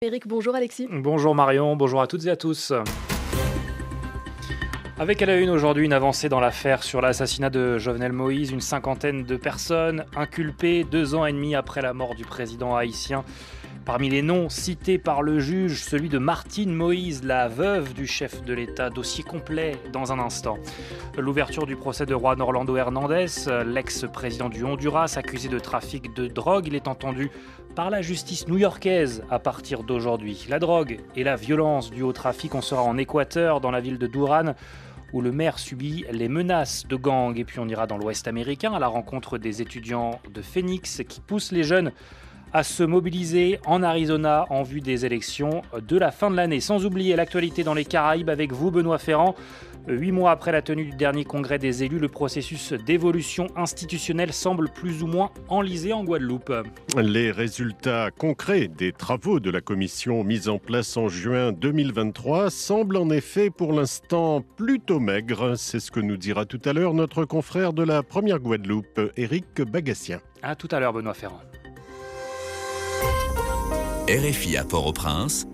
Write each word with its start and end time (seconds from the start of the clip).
Eric, 0.00 0.28
bonjour 0.28 0.54
Alexis. 0.54 0.86
Bonjour 0.88 1.34
Marion, 1.34 1.74
bonjour 1.74 2.00
à 2.00 2.06
toutes 2.06 2.24
et 2.26 2.30
à 2.30 2.36
tous. 2.36 2.72
Avec 4.96 5.20
à 5.22 5.26
la 5.26 5.38
une 5.38 5.50
aujourd'hui 5.50 5.86
une 5.86 5.92
avancée 5.92 6.28
dans 6.28 6.38
l'affaire 6.38 6.84
sur 6.84 7.00
l'assassinat 7.00 7.50
de 7.50 7.78
Jovenel 7.78 8.12
Moïse, 8.12 8.52
une 8.52 8.60
cinquantaine 8.60 9.24
de 9.24 9.36
personnes 9.36 10.04
inculpées 10.14 10.84
deux 10.84 11.16
ans 11.16 11.26
et 11.26 11.32
demi 11.32 11.56
après 11.56 11.82
la 11.82 11.94
mort 11.94 12.14
du 12.14 12.24
président 12.24 12.76
haïtien. 12.76 13.24
Parmi 13.84 14.10
les 14.10 14.20
noms 14.20 14.50
cités 14.50 14.98
par 14.98 15.22
le 15.22 15.40
juge, 15.40 15.82
celui 15.82 16.10
de 16.10 16.18
Martine 16.18 16.74
Moïse, 16.74 17.24
la 17.24 17.48
veuve 17.48 17.94
du 17.94 18.06
chef 18.06 18.44
de 18.44 18.52
l'État. 18.52 18.90
Dossier 18.90 19.24
complet 19.24 19.76
dans 19.94 20.12
un 20.12 20.18
instant. 20.18 20.58
L'ouverture 21.16 21.64
du 21.64 21.74
procès 21.74 22.04
de 22.04 22.14
Juan 22.14 22.40
Orlando 22.42 22.76
Hernandez, 22.76 23.26
l'ex-président 23.64 24.50
du 24.50 24.62
Honduras, 24.62 25.14
accusé 25.16 25.48
de 25.48 25.58
trafic 25.58 26.14
de 26.14 26.26
drogue. 26.26 26.66
Il 26.66 26.74
est 26.74 26.86
entendu 26.86 27.30
par 27.74 27.90
la 27.90 28.02
justice 28.02 28.48
new-yorkaise 28.48 29.22
à 29.30 29.38
partir 29.38 29.82
d'aujourd'hui. 29.82 30.46
La 30.48 30.58
drogue 30.58 31.00
et 31.16 31.24
la 31.24 31.36
violence 31.36 31.90
due 31.90 32.02
au 32.02 32.12
trafic, 32.12 32.54
on 32.54 32.60
sera 32.60 32.82
en 32.82 32.96
Équateur, 32.96 33.60
dans 33.60 33.70
la 33.70 33.80
ville 33.80 33.98
de 33.98 34.06
Duran 34.06 34.54
où 35.12 35.20
le 35.20 35.32
maire 35.32 35.58
subit 35.58 36.04
les 36.12 36.28
menaces 36.28 36.86
de 36.86 36.96
gangs. 36.96 37.38
Et 37.38 37.44
puis 37.44 37.58
on 37.58 37.68
ira 37.68 37.86
dans 37.86 37.98
l'Ouest 37.98 38.28
américain 38.28 38.72
à 38.72 38.78
la 38.78 38.88
rencontre 38.88 39.38
des 39.38 39.62
étudiants 39.62 40.20
de 40.32 40.42
Phoenix 40.42 41.02
qui 41.08 41.20
poussent 41.20 41.52
les 41.52 41.64
jeunes 41.64 41.92
à 42.52 42.62
se 42.62 42.82
mobiliser 42.82 43.60
en 43.66 43.82
Arizona 43.82 44.46
en 44.48 44.62
vue 44.62 44.80
des 44.80 45.04
élections 45.04 45.62
de 45.80 45.98
la 45.98 46.10
fin 46.10 46.30
de 46.30 46.36
l'année. 46.36 46.60
Sans 46.60 46.86
oublier 46.86 47.14
l'actualité 47.14 47.62
dans 47.62 47.74
les 47.74 47.84
Caraïbes 47.84 48.30
avec 48.30 48.52
vous, 48.52 48.70
Benoît 48.70 48.98
Ferrand. 48.98 49.34
Huit 49.88 50.12
mois 50.12 50.32
après 50.32 50.52
la 50.52 50.60
tenue 50.60 50.84
du 50.84 50.96
dernier 50.96 51.24
congrès 51.24 51.58
des 51.58 51.82
élus, 51.82 51.98
le 51.98 52.08
processus 52.08 52.74
d'évolution 52.74 53.46
institutionnelle 53.56 54.34
semble 54.34 54.68
plus 54.68 55.02
ou 55.02 55.06
moins 55.06 55.30
enlisé 55.48 55.94
en 55.94 56.04
Guadeloupe. 56.04 56.52
Les 56.96 57.30
résultats 57.30 58.10
concrets 58.10 58.68
des 58.68 58.92
travaux 58.92 59.40
de 59.40 59.50
la 59.50 59.62
commission 59.62 60.24
mise 60.24 60.48
en 60.48 60.58
place 60.58 60.96
en 60.98 61.08
juin 61.08 61.52
2023 61.52 62.50
semblent 62.50 62.98
en 62.98 63.08
effet 63.08 63.48
pour 63.48 63.72
l'instant 63.72 64.42
plutôt 64.56 65.00
maigres. 65.00 65.56
C'est 65.56 65.80
ce 65.80 65.90
que 65.90 66.00
nous 66.00 66.18
dira 66.18 66.44
tout 66.44 66.60
à 66.66 66.74
l'heure 66.74 66.92
notre 66.92 67.24
confrère 67.24 67.72
de 67.72 67.82
la 67.82 68.02
première 68.02 68.40
Guadeloupe, 68.40 69.00
Éric 69.16 69.62
Bagassien. 69.62 70.20
A 70.42 70.54
tout 70.54 70.68
à 70.70 70.80
l'heure, 70.80 70.92
Benoît 70.92 71.14
Ferrand. 71.14 71.40
RFI 74.08 74.56
à 74.56 74.64
Port-au-Prince, 74.64 75.46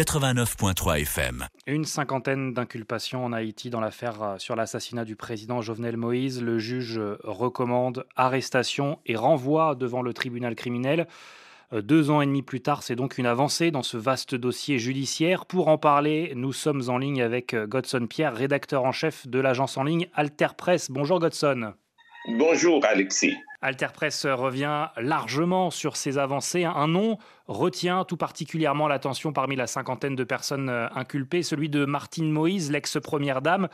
89.3 0.00 1.02
FM. 1.02 1.46
Une 1.66 1.84
cinquantaine 1.84 2.54
d'inculpations 2.54 3.22
en 3.22 3.34
Haïti 3.34 3.68
dans 3.68 3.80
l'affaire 3.80 4.22
euh, 4.22 4.38
sur 4.38 4.56
l'assassinat 4.56 5.04
du 5.04 5.14
président 5.14 5.60
Jovenel 5.60 5.98
Moïse. 5.98 6.40
Le 6.40 6.58
juge 6.58 6.96
euh, 6.96 7.18
recommande 7.22 8.06
arrestation 8.16 8.98
et 9.04 9.14
renvoi 9.14 9.74
devant 9.74 10.00
le 10.00 10.14
tribunal 10.14 10.54
criminel. 10.54 11.06
Euh, 11.74 11.82
deux 11.82 12.08
ans 12.08 12.22
et 12.22 12.26
demi 12.26 12.40
plus 12.40 12.62
tard, 12.62 12.82
c'est 12.82 12.96
donc 12.96 13.18
une 13.18 13.26
avancée 13.26 13.70
dans 13.70 13.82
ce 13.82 13.98
vaste 13.98 14.34
dossier 14.34 14.78
judiciaire. 14.78 15.44
Pour 15.44 15.68
en 15.68 15.76
parler, 15.76 16.32
nous 16.34 16.54
sommes 16.54 16.84
en 16.88 16.96
ligne 16.96 17.20
avec 17.20 17.54
Godson 17.54 18.06
Pierre, 18.06 18.34
rédacteur 18.34 18.84
en 18.84 18.92
chef 18.92 19.26
de 19.26 19.38
l'agence 19.38 19.76
en 19.76 19.84
ligne 19.84 20.08
Alter 20.14 20.54
Press. 20.56 20.90
Bonjour 20.90 21.20
Godson. 21.20 21.74
Bonjour 22.38 22.82
Alexis. 22.86 23.36
Alter 23.62 23.88
Press 23.92 24.24
revient 24.26 24.88
largement 24.96 25.70
sur 25.70 25.96
ces 25.96 26.16
avancées. 26.16 26.64
Un 26.64 26.88
nom 26.88 27.18
retient 27.46 28.04
tout 28.04 28.16
particulièrement 28.16 28.88
l'attention 28.88 29.32
parmi 29.32 29.54
la 29.54 29.66
cinquantaine 29.66 30.16
de 30.16 30.24
personnes 30.24 30.70
euh, 30.70 30.88
inculpées, 30.94 31.42
celui 31.42 31.68
de 31.68 31.84
Martine 31.84 32.30
Moïse, 32.30 32.70
l'ex-première 32.70 33.42
dame, 33.42 33.68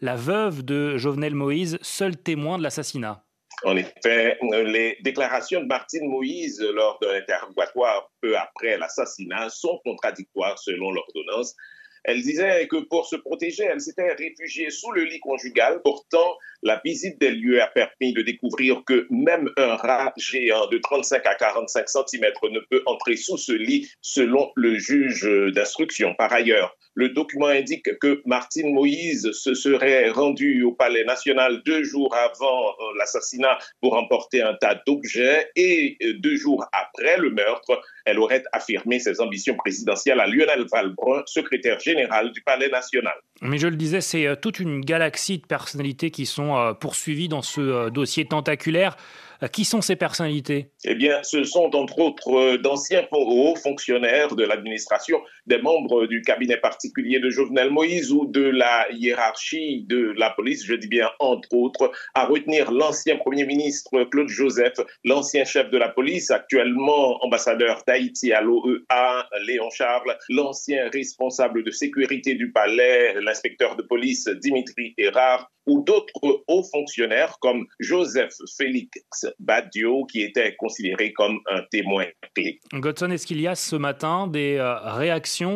la 0.00 0.16
veuve 0.16 0.62
de 0.62 0.98
Jovenel 0.98 1.34
Moïse, 1.34 1.78
seul 1.80 2.16
témoin 2.16 2.58
de 2.58 2.62
l'assassinat. 2.62 3.24
En 3.64 3.76
effet, 3.76 4.38
les 4.64 4.96
déclarations 5.02 5.60
de 5.60 5.66
Martine 5.66 6.08
Moïse 6.08 6.60
lors 6.74 6.98
d'un 7.00 7.14
interrogatoire 7.14 8.10
peu 8.22 8.36
après 8.36 8.78
l'assassinat 8.78 9.50
sont 9.50 9.80
contradictoires 9.84 10.58
selon 10.58 10.92
l'ordonnance. 10.92 11.54
Elle 12.04 12.22
disait 12.22 12.66
que 12.68 12.76
pour 12.76 13.06
se 13.06 13.16
protéger, 13.16 13.64
elle 13.64 13.80
s'était 13.80 14.12
réfugiée 14.12 14.70
sous 14.70 14.90
le 14.92 15.04
lit 15.04 15.20
conjugal. 15.20 15.80
Pourtant, 15.84 16.36
la 16.62 16.80
visite 16.84 17.20
des 17.20 17.30
lieux 17.30 17.62
a 17.62 17.66
permis 17.66 18.12
de 18.12 18.22
découvrir 18.22 18.82
que 18.86 19.06
même 19.10 19.50
un 19.56 19.76
rat 19.76 20.12
géant 20.16 20.66
de 20.68 20.78
35 20.78 21.26
à 21.26 21.34
45 21.34 21.88
cm 21.88 22.26
ne 22.50 22.60
peut 22.70 22.82
entrer 22.86 23.16
sous 23.16 23.36
ce 23.36 23.52
lit 23.52 23.90
selon 24.00 24.50
le 24.56 24.78
juge 24.78 25.28
d'instruction. 25.54 26.14
Par 26.14 26.32
ailleurs, 26.32 26.76
le 26.94 27.10
document 27.10 27.46
indique 27.46 27.98
que 27.98 28.20
Martine 28.26 28.74
Moïse 28.74 29.30
se 29.32 29.54
serait 29.54 30.10
rendue 30.10 30.64
au 30.64 30.72
Palais 30.72 31.04
national 31.04 31.62
deux 31.64 31.84
jours 31.84 32.14
avant 32.14 32.70
euh, 32.70 32.98
l'assassinat 32.98 33.58
pour 33.80 33.94
emporter 33.94 34.42
un 34.42 34.54
tas 34.54 34.74
d'objets 34.86 35.50
et 35.54 35.96
euh, 36.02 36.14
deux 36.18 36.36
jours 36.36 36.66
après 36.72 37.16
le 37.16 37.30
meurtre, 37.30 37.80
elle 38.04 38.18
aurait 38.18 38.42
affirmé 38.52 38.98
ses 38.98 39.20
ambitions 39.20 39.56
présidentielles 39.56 40.20
à 40.20 40.26
Lionel 40.26 40.66
Valbrun, 40.70 41.22
secrétaire 41.26 41.78
général 41.78 41.89
du 42.32 42.42
Palais 42.42 42.68
national. 42.68 43.14
Mais 43.42 43.58
je 43.58 43.68
le 43.68 43.76
disais, 43.76 44.00
c'est 44.00 44.26
euh, 44.26 44.34
toute 44.34 44.60
une 44.60 44.80
galaxie 44.80 45.38
de 45.38 45.46
personnalités 45.46 46.10
qui 46.10 46.26
sont 46.26 46.74
poursuivies 46.80 47.28
dans 47.28 47.42
ce 47.42 47.88
dossier 47.90 48.24
tentaculaire. 48.24 48.96
Euh, 49.42 49.46
qui 49.46 49.64
sont 49.64 49.80
ces 49.80 49.96
personnalités? 49.96 50.70
Eh 50.84 50.94
bien, 50.94 51.22
ce 51.22 51.44
sont 51.44 51.74
entre 51.74 51.98
autres 51.98 52.30
euh, 52.30 52.58
d'anciens 52.58 53.06
hauts 53.10 53.56
fonctionnaires 53.56 54.34
de 54.36 54.44
l'administration, 54.44 55.18
des 55.50 55.60
membres 55.60 56.06
du 56.06 56.22
cabinet 56.22 56.56
particulier 56.56 57.18
de 57.18 57.28
Jovenel 57.28 57.70
Moïse 57.70 58.12
ou 58.12 58.24
de 58.24 58.42
la 58.42 58.86
hiérarchie 58.92 59.84
de 59.88 60.14
la 60.16 60.30
police, 60.30 60.64
je 60.64 60.74
dis 60.74 60.86
bien 60.86 61.10
entre 61.18 61.52
autres, 61.52 61.90
à 62.14 62.24
retenir 62.24 62.70
l'ancien 62.70 63.16
Premier 63.16 63.44
ministre 63.44 64.04
Claude 64.04 64.28
Joseph, 64.28 64.78
l'ancien 65.04 65.44
chef 65.44 65.68
de 65.70 65.76
la 65.76 65.88
police, 65.88 66.30
actuellement 66.30 67.22
ambassadeur 67.24 67.82
d'Haïti 67.84 68.32
à 68.32 68.40
l'OEA, 68.40 69.28
Léon 69.44 69.70
Charles, 69.70 70.16
l'ancien 70.28 70.88
responsable 70.92 71.64
de 71.64 71.72
sécurité 71.72 72.36
du 72.36 72.52
palais, 72.52 73.20
l'inspecteur 73.20 73.74
de 73.74 73.82
police 73.82 74.28
Dimitri 74.28 74.94
Erard, 74.98 75.50
ou 75.66 75.82
d'autres 75.84 76.42
hauts 76.48 76.64
fonctionnaires 76.64 77.36
comme 77.40 77.66
Joseph 77.78 78.34
Félix 78.56 79.26
Badio, 79.38 80.04
qui 80.06 80.22
était 80.22 80.56
considéré 80.56 81.12
comme 81.12 81.38
un 81.50 81.62
témoin 81.70 82.06
clé. 82.34 82.60
Godson, 82.72 83.10
est-ce 83.10 83.26
qu'il 83.26 83.40
y 83.40 83.46
a 83.46 83.54
ce 83.54 83.76
matin 83.76 84.26
des 84.26 84.56
euh, 84.56 84.74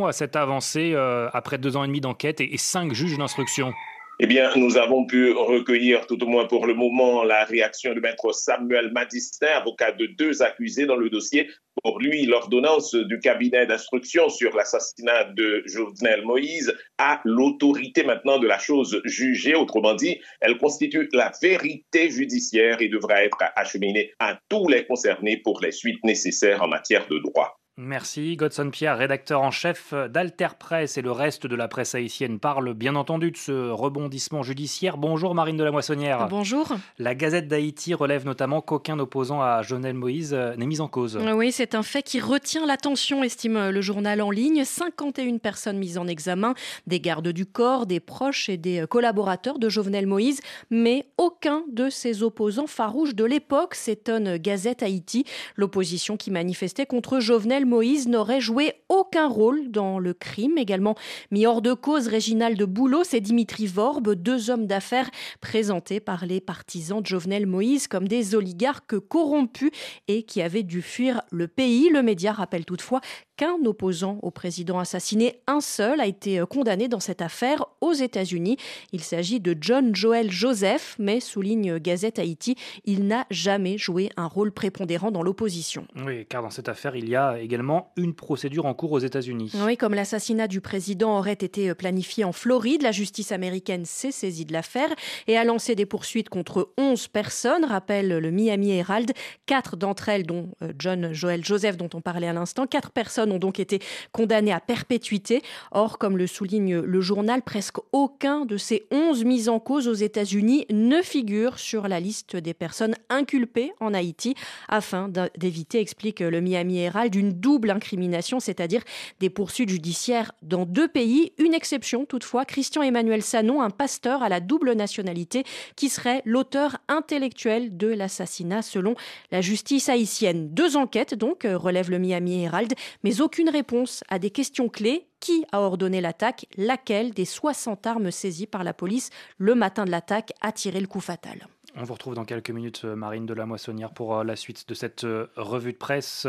à 0.06 0.12
cette 0.12 0.37
avancée 0.37 0.93
euh, 0.95 1.28
après 1.33 1.59
deux 1.59 1.77
ans 1.77 1.84
et 1.84 1.87
demi 1.87 2.00
d'enquête 2.00 2.41
et 2.41 2.56
cinq 2.56 2.95
juges 2.95 3.19
d'instruction? 3.19 3.72
Eh 4.21 4.27
bien, 4.27 4.53
nous 4.55 4.77
avons 4.77 5.06
pu 5.06 5.33
recueillir, 5.33 6.06
tout 6.06 6.22
au 6.22 6.27
moins 6.28 6.47
pour 6.47 6.67
le 6.67 6.75
moment, 6.75 7.25
la 7.25 7.45
réaction 7.45 7.94
de 7.94 8.00
maître 8.00 8.33
Samuel 8.33 8.93
Madistin, 8.93 9.49
avocat 9.49 9.91
de 9.91 10.06
deux 10.06 10.41
accusés 10.41 10.87
dans 10.87 10.94
le 10.94 11.11
dossier. 11.11 11.50
Pour 11.83 11.99
lui, 11.99 12.25
l'ordonnance 12.25 12.94
du 12.94 13.19
cabinet 13.19 13.67
d'instruction 13.67 14.28
sur 14.28 14.55
l'assassinat 14.55 15.25
de 15.37 15.65
Jovenel 15.67 16.25
Moïse 16.25 16.73
a 16.99 17.21
l'autorité 17.25 18.05
maintenant 18.05 18.39
de 18.39 18.47
la 18.47 18.59
chose 18.59 19.00
jugée. 19.05 19.56
Autrement 19.56 19.94
dit, 19.94 20.21
elle 20.41 20.59
constitue 20.59 21.09
la 21.12 21.33
vérité 21.43 22.09
judiciaire 22.09 22.81
et 22.81 22.89
devra 22.89 23.25
être 23.25 23.39
acheminée 23.56 24.12
à 24.21 24.39
tous 24.49 24.69
les 24.69 24.87
concernés 24.87 25.39
pour 25.39 25.61
les 25.61 25.73
suites 25.73 26.05
nécessaires 26.05 26.62
en 26.62 26.69
matière 26.69 27.09
de 27.09 27.19
droit. 27.19 27.59
Merci. 27.77 28.37
Godson 28.37 28.71
Pierre, 28.71 28.97
rédacteur 28.97 29.43
en 29.43 29.51
chef 29.51 29.95
d'Alter 30.09 30.47
Presse 30.61 30.97
et 30.97 31.03
le 31.03 31.11
reste 31.11 31.49
de 31.49 31.57
la 31.57 31.67
presse 31.67 31.97
haïtienne 31.97 32.39
parle 32.39 32.73
bien 32.73 32.95
entendu 32.95 33.33
de 33.33 33.37
ce 33.37 33.71
rebondissement 33.71 34.45
judiciaire. 34.45 34.97
Bonjour 34.97 35.35
Marine 35.35 35.57
de 35.57 35.65
la 35.65 35.73
Moissonnière. 35.73 36.29
Bonjour. 36.29 36.69
La 37.01 37.17
Gazette 37.17 37.49
d'Haïti 37.49 37.93
relève 37.93 38.27
notamment 38.27 38.61
qu'aucun 38.61 38.97
opposant 39.01 39.43
à 39.43 39.62
Jonel 39.62 39.95
Moïse 39.95 40.33
n'est 40.57 40.67
mis 40.67 40.81
en 40.81 40.87
cause. 40.87 41.19
Oui, 41.35 41.51
c'est 41.51 41.75
un 41.75 41.83
fait 41.83 42.05
qui 42.05 42.21
retient 42.21 42.65
l'attention, 42.65 43.25
estime 43.25 43.71
le 43.71 43.81
journal 43.81 44.23
en 44.23 44.31
ligne. 44.31 44.65
51 44.65 45.39
personnes 45.39 45.79
mises 45.79 45.99
en 45.99 46.06
examen, 46.06 46.55
des 46.87 47.01
gardes 47.01 47.27
du 47.27 47.45
corps, 47.45 47.87
des 47.87 47.99
proches 47.99 48.49
et 48.49 48.56
des 48.56 48.85
collaborateurs 48.89 49.59
de 49.59 49.69
Jovenel 49.69 50.06
Moïse, 50.06 50.41
mais 50.71 51.06
aucun 51.19 51.65
de 51.73 51.91
ses 51.91 52.23
opposants 52.23 52.69
farouches 52.69 53.17
de 53.17 53.25
l'époque, 53.25 53.75
s'étonne 53.75 54.37
Gazette 54.37 54.85
Haïti. 54.85 55.25
L'opposition 55.56 56.17
qui 56.17 56.31
manifestait 56.31 56.87
contre 56.87 57.19
Jovenel 57.19 57.63
Moïse 57.64 58.08
n'aurait 58.08 58.41
joué 58.41 58.75
aucun 58.88 59.28
rôle 59.28 59.70
dans 59.70 59.99
le 59.99 60.14
crime. 60.14 60.58
Également 60.58 60.94
mis 61.31 61.46
hors 61.46 61.62
de 61.62 61.72
cause 61.72 62.08
Réginald 62.08 62.62
Boulot 62.62 63.02
et 63.12 63.20
Dimitri 63.20 63.66
Vorbe, 63.66 64.14
deux 64.14 64.50
hommes 64.50 64.66
d'affaires 64.66 65.11
présentés 65.40 66.00
par 66.00 66.26
les 66.26 66.40
partisans 66.40 67.00
de 67.00 67.06
Jovenel 67.06 67.46
Moïse 67.46 67.88
comme 67.88 68.08
des 68.08 68.34
oligarques 68.34 68.99
corrompus 68.99 69.70
et 70.08 70.22
qui 70.22 70.43
avaient 70.43 70.62
dû 70.62 70.82
fuir 70.82 71.22
le 71.31 71.49
pays. 71.49 71.88
Le 71.90 72.02
média 72.02 72.32
rappelle 72.32 72.64
toutefois 72.64 73.00
qu'un 73.36 73.56
opposant 73.64 74.19
au 74.22 74.31
président 74.31 74.78
assassiné, 74.78 75.40
un 75.46 75.60
seul, 75.60 76.00
a 76.00 76.06
été 76.06 76.42
condamné 76.48 76.88
dans 76.88 77.00
cette 77.00 77.22
affaire 77.22 77.64
aux 77.81 77.92
États-Unis. 77.92 78.56
Il 78.92 79.02
s'agit 79.02 79.40
de 79.40 79.56
John 79.60 79.94
Joel 79.94 80.31
Joseph, 80.31 80.96
mais 80.98 81.20
souligne 81.20 81.78
Gazette 81.78 82.19
Haïti, 82.19 82.56
il 82.84 83.06
n'a 83.06 83.26
jamais 83.31 83.78
joué 83.78 84.10
un 84.16 84.26
rôle 84.26 84.52
prépondérant 84.52 85.10
dans 85.10 85.22
l'opposition. 85.22 85.86
Oui, 86.04 86.26
car 86.26 86.42
dans 86.42 86.50
cette 86.50 86.69
affaire, 86.69 86.96
il 86.96 87.08
y 87.08 87.16
a 87.16 87.40
également 87.40 87.92
une 87.96 88.14
procédure 88.14 88.66
en 88.66 88.75
cours 88.75 88.92
aux 88.92 88.98
États-Unis. 88.98 89.52
Oui, 89.64 89.76
comme 89.76 89.94
l'assassinat 89.94 90.48
du 90.48 90.60
président 90.60 91.19
aurait 91.19 91.32
été 91.32 91.75
planifié 91.75 92.25
en 92.25 92.32
Floride, 92.32 92.82
la 92.82 92.92
justice 92.92 93.32
américaine 93.32 93.84
s'est 93.84 94.12
saisie 94.12 94.44
de 94.44 94.52
l'affaire 94.52 94.88
et 95.26 95.36
a 95.36 95.44
lancé 95.44 95.75
des 95.75 95.86
poursuites 95.86 96.28
contre 96.28 96.72
11 96.78 97.08
personnes, 97.08 97.64
rappelle 97.64 98.08
le 98.08 98.31
Miami 98.31 98.70
Herald. 98.72 99.12
Quatre 99.46 99.76
d'entre 99.76 100.08
elles, 100.08 100.26
dont 100.26 100.50
euh, 100.62 100.72
John 100.78 101.12
Joel 101.12 101.44
Joseph, 101.44 101.76
dont 101.76 101.90
on 101.94 102.00
parlait 102.00 102.28
à 102.28 102.32
l'instant, 102.32 102.66
quatre 102.66 102.90
personnes 102.90 103.24
ont 103.31 103.38
donc 103.38 103.61
été 103.61 103.81
condamnées 104.12 104.53
à 104.53 104.61
perpétuité. 104.61 105.43
Or, 105.73 105.99
comme 105.99 106.17
le 106.17 106.26
souligne 106.26 106.79
le 106.79 107.00
journal, 107.00 107.43
presque 107.43 107.79
aucun 107.93 108.44
de 108.44 108.56
ces 108.56 108.87
11 108.91 109.25
mises 109.25 109.49
en 109.49 109.61
cause 109.61 109.88
aux 109.88 109.94
États-Unis 109.94 110.67
ne 110.71 111.03
figure 111.03 111.59
sur 111.59 111.88
la 111.88 112.00
liste 112.00 112.37
des 112.37 112.55
personnes 112.55 112.94
inculpées 113.09 113.73
en 113.81 113.94
Haïti 113.94 114.35
afin 114.69 115.11
d'éviter, 115.37 115.81
explique 115.81 116.21
le 116.21 116.41
Miami 116.41 116.79
Herald, 116.79 117.15
une 117.15 117.32
double 117.32 117.71
incrimination, 117.71 118.41
c'est-à-dire 118.41 118.82
des 119.21 119.31
poursuites 119.31 119.69
judiciaires 119.69 120.32
dans 120.43 120.67
deux 120.67 120.88
pays. 120.88 121.32
Une 121.38 121.55
exception 121.55 122.05
toutefois, 122.05 122.44
Christian 122.44 122.82
Emmanuel 122.82 123.23
Sanon, 123.23 123.62
un 123.62 123.70
pasteur 123.70 124.23
à 124.23 124.29
la 124.29 124.41
double 124.41 124.73
nationalité, 124.73 125.44
qui 125.77 125.88
serait 125.88 126.23
l'auteur 126.25 126.79
intellectuel 126.88 127.77
de 127.77 127.88
l'assassinat 127.88 128.62
selon 128.62 128.94
la 129.31 129.41
justice 129.41 129.88
haïtienne. 129.88 130.49
Deux 130.53 130.77
enquêtes 130.77 131.15
donc, 131.15 131.47
relève 131.50 131.91
le 131.91 131.99
Miami 131.99 132.44
Herald, 132.44 132.75
mais 133.03 133.13
aucune 133.20 133.49
réponse 133.49 134.05
à 134.08 134.19
des 134.19 134.31
questions 134.31 134.69
clés 134.69 135.06
qui 135.20 135.44
a 135.52 135.61
ordonné 135.61 136.00
l'attaque? 136.00 136.46
Laquelle 136.56 137.12
des 137.12 137.25
60 137.25 137.87
armes 137.87 138.11
saisies 138.11 138.46
par 138.46 138.64
la 138.64 138.75
police 138.75 139.11
le 139.38 139.55
matin 139.55 139.84
de 139.84 139.90
l'attaque 139.90 140.32
a 140.40 140.52
tiré 140.52 140.81
le 140.81 140.87
coup 140.87 141.00
fatal? 141.00 141.46
On 141.76 141.82
vous 141.82 141.94
retrouve 141.94 142.14
dans 142.14 142.25
quelques 142.25 142.50
minutes, 142.50 142.82
euh, 142.84 142.94
Marine 142.94 143.26
de 143.26 143.34
la 143.34 143.46
Moissonnière, 143.46 143.90
pour 143.90 144.16
euh, 144.16 144.22
la 144.22 144.37
suite 144.37 144.69
de 144.69 144.75
cette 144.75 145.02
euh, 145.02 145.26
revue 145.34 145.72
de 145.72 145.76
presse. 145.76 146.28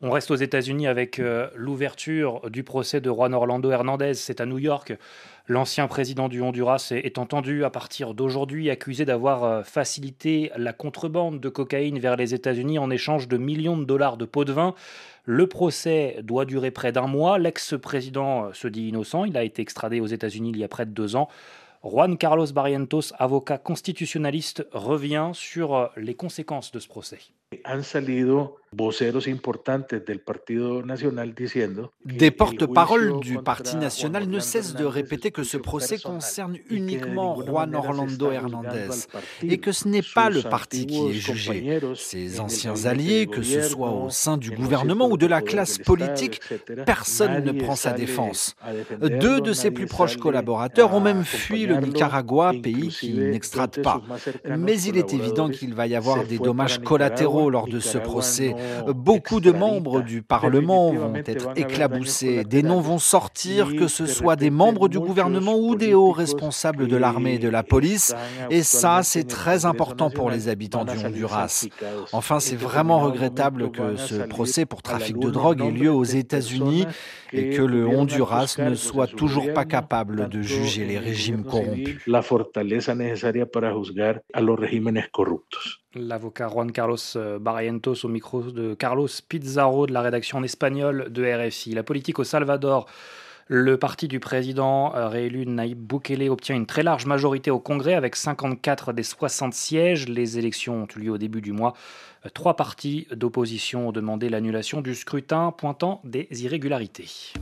On 0.00 0.10
reste 0.10 0.30
aux 0.30 0.36
États-Unis 0.36 0.86
avec 0.86 1.20
l'ouverture 1.54 2.48
du 2.48 2.64
procès 2.64 3.02
de 3.02 3.10
Juan 3.10 3.34
Orlando 3.34 3.70
Hernandez. 3.70 4.14
C'est 4.14 4.40
à 4.40 4.46
New 4.46 4.58
York. 4.58 4.94
L'ancien 5.48 5.86
président 5.86 6.28
du 6.28 6.40
Honduras 6.40 6.92
est 6.92 7.18
entendu 7.18 7.64
à 7.64 7.70
partir 7.70 8.14
d'aujourd'hui 8.14 8.70
accusé 8.70 9.04
d'avoir 9.04 9.64
facilité 9.64 10.50
la 10.56 10.72
contrebande 10.72 11.40
de 11.40 11.48
cocaïne 11.48 11.98
vers 11.98 12.16
les 12.16 12.34
États-Unis 12.34 12.78
en 12.78 12.90
échange 12.90 13.28
de 13.28 13.36
millions 13.36 13.76
de 13.76 13.84
dollars 13.84 14.16
de 14.16 14.24
pots 14.24 14.44
de 14.44 14.52
vin. 14.52 14.74
Le 15.26 15.48
procès 15.48 16.20
doit 16.22 16.44
durer 16.44 16.70
près 16.70 16.92
d'un 16.92 17.08
mois. 17.08 17.38
L'ex-président 17.38 18.52
se 18.54 18.68
dit 18.68 18.88
innocent. 18.88 19.24
Il 19.24 19.36
a 19.36 19.42
été 19.42 19.60
extradé 19.60 20.00
aux 20.00 20.06
États-Unis 20.06 20.50
il 20.50 20.58
y 20.58 20.64
a 20.64 20.68
près 20.68 20.86
de 20.86 20.92
deux 20.92 21.16
ans. 21.16 21.28
Juan 21.84 22.16
Carlos 22.16 22.50
Barrientos, 22.52 23.12
avocat 23.18 23.58
constitutionnaliste, 23.58 24.66
revient 24.72 25.30
sur 25.34 25.90
les 25.96 26.14
conséquences 26.14 26.70
de 26.70 26.78
ce 26.78 26.88
procès. 26.88 27.18
Des 32.04 32.30
porte-paroles 32.32 33.20
du 33.20 33.38
Parti 33.38 33.76
national 33.76 34.26
ne 34.26 34.40
cessent 34.40 34.74
de 34.74 34.84
répéter 34.84 35.30
que 35.30 35.44
ce 35.44 35.56
procès 35.56 35.98
concerne 35.98 36.58
uniquement 36.70 37.40
Juan 37.40 37.74
Orlando 37.74 38.32
Hernandez 38.32 38.88
et 39.42 39.58
que 39.58 39.70
ce 39.70 39.86
n'est 39.86 40.02
pas 40.02 40.28
le 40.28 40.42
parti 40.42 40.86
qui 40.86 41.08
est 41.08 41.12
jugé. 41.12 41.80
Ses 41.94 42.40
anciens 42.40 42.84
alliés, 42.86 43.26
que 43.26 43.42
ce 43.42 43.62
soit 43.62 43.92
au 43.92 44.10
sein 44.10 44.36
du 44.36 44.50
gouvernement 44.50 45.08
ou 45.08 45.16
de 45.16 45.26
la 45.26 45.40
classe 45.40 45.78
politique, 45.78 46.40
personne 46.84 47.44
ne 47.44 47.52
prend 47.52 47.76
sa 47.76 47.92
défense. 47.92 48.56
Deux 49.00 49.40
de 49.40 49.52
ses 49.52 49.70
plus 49.70 49.86
proches 49.86 50.16
collaborateurs 50.16 50.92
ont 50.92 51.00
même 51.00 51.24
fui 51.24 51.66
le 51.66 51.76
Nicaragua, 51.76 52.52
pays 52.60 52.88
qui 52.88 53.14
n'extrate 53.14 53.80
pas. 53.82 54.02
Mais 54.58 54.80
il 54.82 54.98
est 54.98 55.14
évident 55.14 55.48
qu'il 55.48 55.74
va 55.74 55.86
y 55.86 55.94
avoir 55.94 56.24
des 56.24 56.38
dommages 56.38 56.80
collatéraux 56.80 57.35
lors 57.50 57.68
de 57.68 57.80
ce 57.80 57.98
procès. 57.98 58.54
Beaucoup 58.88 59.40
de 59.40 59.52
membres 59.52 60.00
du 60.00 60.22
Parlement 60.22 60.92
vont 60.92 61.14
être 61.14 61.50
éclaboussés. 61.56 62.44
Des 62.44 62.62
noms 62.62 62.80
vont 62.80 62.98
sortir, 62.98 63.74
que 63.76 63.88
ce 63.88 64.06
soit 64.06 64.36
des 64.36 64.50
membres 64.50 64.88
du 64.88 64.98
gouvernement 64.98 65.56
ou 65.56 65.76
des 65.76 65.94
hauts 65.94 66.12
responsables 66.12 66.88
de 66.88 66.96
l'armée 66.96 67.34
et 67.34 67.38
de 67.38 67.48
la 67.48 67.62
police. 67.62 68.14
Et 68.50 68.62
ça, 68.62 69.02
c'est 69.02 69.24
très 69.24 69.64
important 69.64 70.10
pour 70.10 70.30
les 70.30 70.48
habitants 70.48 70.84
du 70.84 70.98
Honduras. 70.98 71.66
Enfin, 72.12 72.40
c'est 72.40 72.56
vraiment 72.56 73.00
regrettable 73.00 73.70
que 73.70 73.96
ce 73.96 74.14
procès 74.26 74.64
pour 74.66 74.82
trafic 74.82 75.18
de 75.18 75.30
drogue 75.30 75.60
ait 75.62 75.70
lieu 75.70 75.92
aux 75.92 76.04
États-Unis 76.04 76.86
et 77.32 77.50
que 77.50 77.62
le 77.62 77.86
Honduras 77.86 78.56
ne 78.58 78.74
soit 78.74 79.08
toujours 79.08 79.52
pas 79.52 79.64
capable 79.64 80.28
de 80.28 80.42
juger 80.42 80.84
les 80.84 80.98
régimes 80.98 81.44
corrompus. 81.44 82.00
La 82.06 82.22
fortaleza 82.22 82.94
necesaria 82.94 83.46
para 83.46 83.72
juzgar 83.72 84.22
a 84.32 84.40
los 84.40 84.58
regímenes 84.58 85.08
corruptos. 85.10 85.85
L'avocat 85.96 86.48
Juan 86.48 86.70
Carlos 86.72 86.96
euh, 87.16 87.38
Barrientos 87.38 88.04
au 88.04 88.08
micro 88.08 88.42
de 88.42 88.74
Carlos 88.74 89.08
Pizarro 89.28 89.86
de 89.86 89.92
la 89.92 90.02
rédaction 90.02 90.38
en 90.38 90.42
espagnol 90.42 91.06
de 91.10 91.24
RFI. 91.24 91.72
La 91.72 91.82
politique 91.82 92.18
au 92.18 92.24
Salvador. 92.24 92.86
Le 93.48 93.76
parti 93.76 94.08
du 94.08 94.18
président 94.18 94.94
euh, 94.94 95.08
réélu 95.08 95.46
Naïb 95.46 95.78
Bukele 95.78 96.28
obtient 96.28 96.56
une 96.56 96.66
très 96.66 96.82
large 96.82 97.06
majorité 97.06 97.50
au 97.50 97.60
Congrès 97.60 97.94
avec 97.94 98.16
54 98.16 98.92
des 98.92 99.04
60 99.04 99.54
sièges. 99.54 100.08
Les 100.08 100.38
élections 100.38 100.82
ont 100.82 100.88
eu 100.96 101.04
lieu 101.04 101.12
au 101.12 101.18
début 101.18 101.40
du 101.40 101.52
mois. 101.52 101.74
Euh, 102.26 102.28
trois 102.28 102.56
partis 102.56 103.06
d'opposition 103.12 103.88
ont 103.88 103.92
demandé 103.92 104.28
l'annulation 104.28 104.82
du 104.82 104.94
scrutin 104.94 105.52
pointant 105.52 106.00
des 106.04 106.26
irrégularités. 106.44 107.32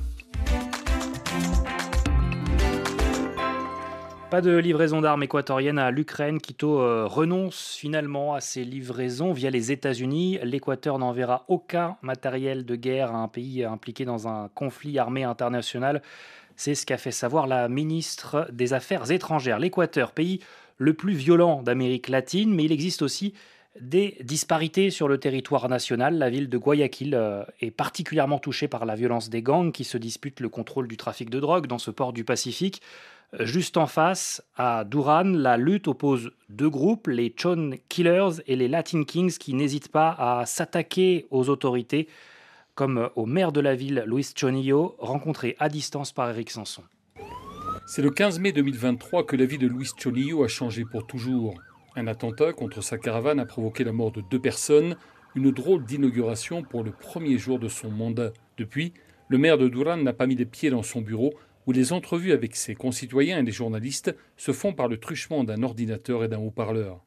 Pas 4.34 4.40
de 4.40 4.56
livraison 4.56 5.00
d'armes 5.00 5.22
équatoriennes 5.22 5.78
à 5.78 5.92
l'Ukraine. 5.92 6.40
Quito 6.40 6.80
euh, 6.80 7.06
renonce 7.06 7.76
finalement 7.78 8.34
à 8.34 8.40
ces 8.40 8.64
livraisons 8.64 9.32
via 9.32 9.48
les 9.48 9.70
États-Unis. 9.70 10.40
L'Équateur 10.42 10.98
n'enverra 10.98 11.44
aucun 11.46 11.96
matériel 12.02 12.64
de 12.64 12.74
guerre 12.74 13.12
à 13.12 13.18
un 13.18 13.28
pays 13.28 13.62
impliqué 13.62 14.04
dans 14.04 14.26
un 14.26 14.50
conflit 14.52 14.98
armé 14.98 15.22
international. 15.22 16.02
C'est 16.56 16.74
ce 16.74 16.84
qu'a 16.84 16.98
fait 16.98 17.12
savoir 17.12 17.46
la 17.46 17.68
ministre 17.68 18.48
des 18.50 18.72
Affaires 18.72 19.12
étrangères. 19.12 19.60
L'Équateur, 19.60 20.10
pays 20.10 20.40
le 20.78 20.94
plus 20.94 21.14
violent 21.14 21.62
d'Amérique 21.62 22.08
latine, 22.08 22.52
mais 22.52 22.64
il 22.64 22.72
existe 22.72 23.02
aussi 23.02 23.34
des 23.80 24.16
disparités 24.20 24.90
sur 24.90 25.06
le 25.06 25.18
territoire 25.18 25.68
national. 25.68 26.18
La 26.18 26.28
ville 26.28 26.48
de 26.48 26.58
Guayaquil 26.58 27.14
euh, 27.14 27.44
est 27.60 27.70
particulièrement 27.70 28.40
touchée 28.40 28.66
par 28.66 28.84
la 28.84 28.96
violence 28.96 29.30
des 29.30 29.42
gangs 29.42 29.70
qui 29.70 29.84
se 29.84 29.96
disputent 29.96 30.40
le 30.40 30.48
contrôle 30.48 30.88
du 30.88 30.96
trafic 30.96 31.30
de 31.30 31.38
drogue 31.38 31.68
dans 31.68 31.78
ce 31.78 31.92
port 31.92 32.12
du 32.12 32.24
Pacifique. 32.24 32.82
Juste 33.40 33.78
en 33.78 33.88
face, 33.88 34.44
à 34.56 34.84
Duran, 34.84 35.24
la 35.24 35.56
lutte 35.56 35.88
oppose 35.88 36.30
deux 36.50 36.70
groupes, 36.70 37.08
les 37.08 37.34
Chon 37.36 37.72
Killers 37.88 38.40
et 38.46 38.54
les 38.54 38.68
Latin 38.68 39.02
Kings, 39.02 39.36
qui 39.38 39.54
n'hésitent 39.54 39.90
pas 39.90 40.14
à 40.16 40.46
s'attaquer 40.46 41.26
aux 41.32 41.48
autorités, 41.48 42.06
comme 42.76 43.10
au 43.16 43.26
maire 43.26 43.50
de 43.50 43.60
la 43.60 43.74
ville, 43.74 44.04
Luis 44.06 44.28
Chonillo, 44.36 44.94
rencontré 45.00 45.56
à 45.58 45.68
distance 45.68 46.12
par 46.12 46.30
Eric 46.30 46.50
Sanson. 46.50 46.84
C'est 47.86 48.02
le 48.02 48.10
15 48.10 48.38
mai 48.38 48.52
2023 48.52 49.26
que 49.26 49.34
la 49.34 49.46
vie 49.46 49.58
de 49.58 49.66
Luis 49.66 49.90
Chonillo 49.98 50.44
a 50.44 50.48
changé 50.48 50.84
pour 50.84 51.04
toujours. 51.04 51.54
Un 51.96 52.06
attentat 52.06 52.52
contre 52.52 52.84
sa 52.84 52.98
caravane 52.98 53.40
a 53.40 53.46
provoqué 53.46 53.82
la 53.82 53.92
mort 53.92 54.12
de 54.12 54.20
deux 54.30 54.40
personnes, 54.40 54.96
une 55.34 55.50
drôle 55.50 55.84
d'inauguration 55.84 56.62
pour 56.62 56.84
le 56.84 56.92
premier 56.92 57.36
jour 57.36 57.58
de 57.58 57.66
son 57.66 57.90
mandat. 57.90 58.30
Depuis, 58.58 58.92
le 59.28 59.38
maire 59.38 59.58
de 59.58 59.66
Duran 59.66 59.96
n'a 59.96 60.12
pas 60.12 60.26
mis 60.28 60.36
les 60.36 60.44
pieds 60.44 60.70
dans 60.70 60.84
son 60.84 61.00
bureau 61.00 61.34
où 61.66 61.72
les 61.72 61.92
entrevues 61.92 62.32
avec 62.32 62.56
ses 62.56 62.74
concitoyens 62.74 63.38
et 63.38 63.42
les 63.42 63.52
journalistes 63.52 64.14
se 64.36 64.52
font 64.52 64.72
par 64.72 64.88
le 64.88 64.98
truchement 64.98 65.44
d'un 65.44 65.62
ordinateur 65.62 66.24
et 66.24 66.28
d'un 66.28 66.38
haut-parleur. 66.38 67.00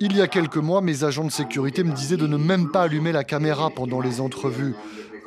Il 0.00 0.16
y 0.16 0.20
a 0.20 0.26
quelques 0.26 0.56
mois, 0.56 0.80
mes 0.80 1.04
agents 1.04 1.24
de 1.24 1.30
sécurité 1.30 1.84
me 1.84 1.92
disaient 1.92 2.16
de 2.16 2.26
ne 2.26 2.36
même 2.36 2.70
pas 2.70 2.82
allumer 2.82 3.12
la 3.12 3.22
caméra 3.22 3.70
pendant 3.70 4.00
les 4.00 4.20
entrevues. 4.20 4.74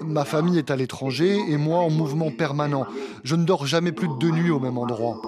Ma 0.02 0.26
famille 0.26 0.58
est 0.58 0.72
à 0.72 0.76
l'étranger 0.76 1.38
et 1.50 1.58
moi 1.58 1.80
en 1.80 1.90
mouvement 1.90 2.32
permanent. 2.32 2.86
Je 3.24 3.36
ne 3.36 3.46
dors 3.46 3.66
jamais 3.66 3.92
plus 3.92 4.08
de 4.08 4.18
deux 4.18 4.32
nuits 4.32 4.50
au 4.50 4.60
même 4.60 4.78
endroit. 4.78 5.22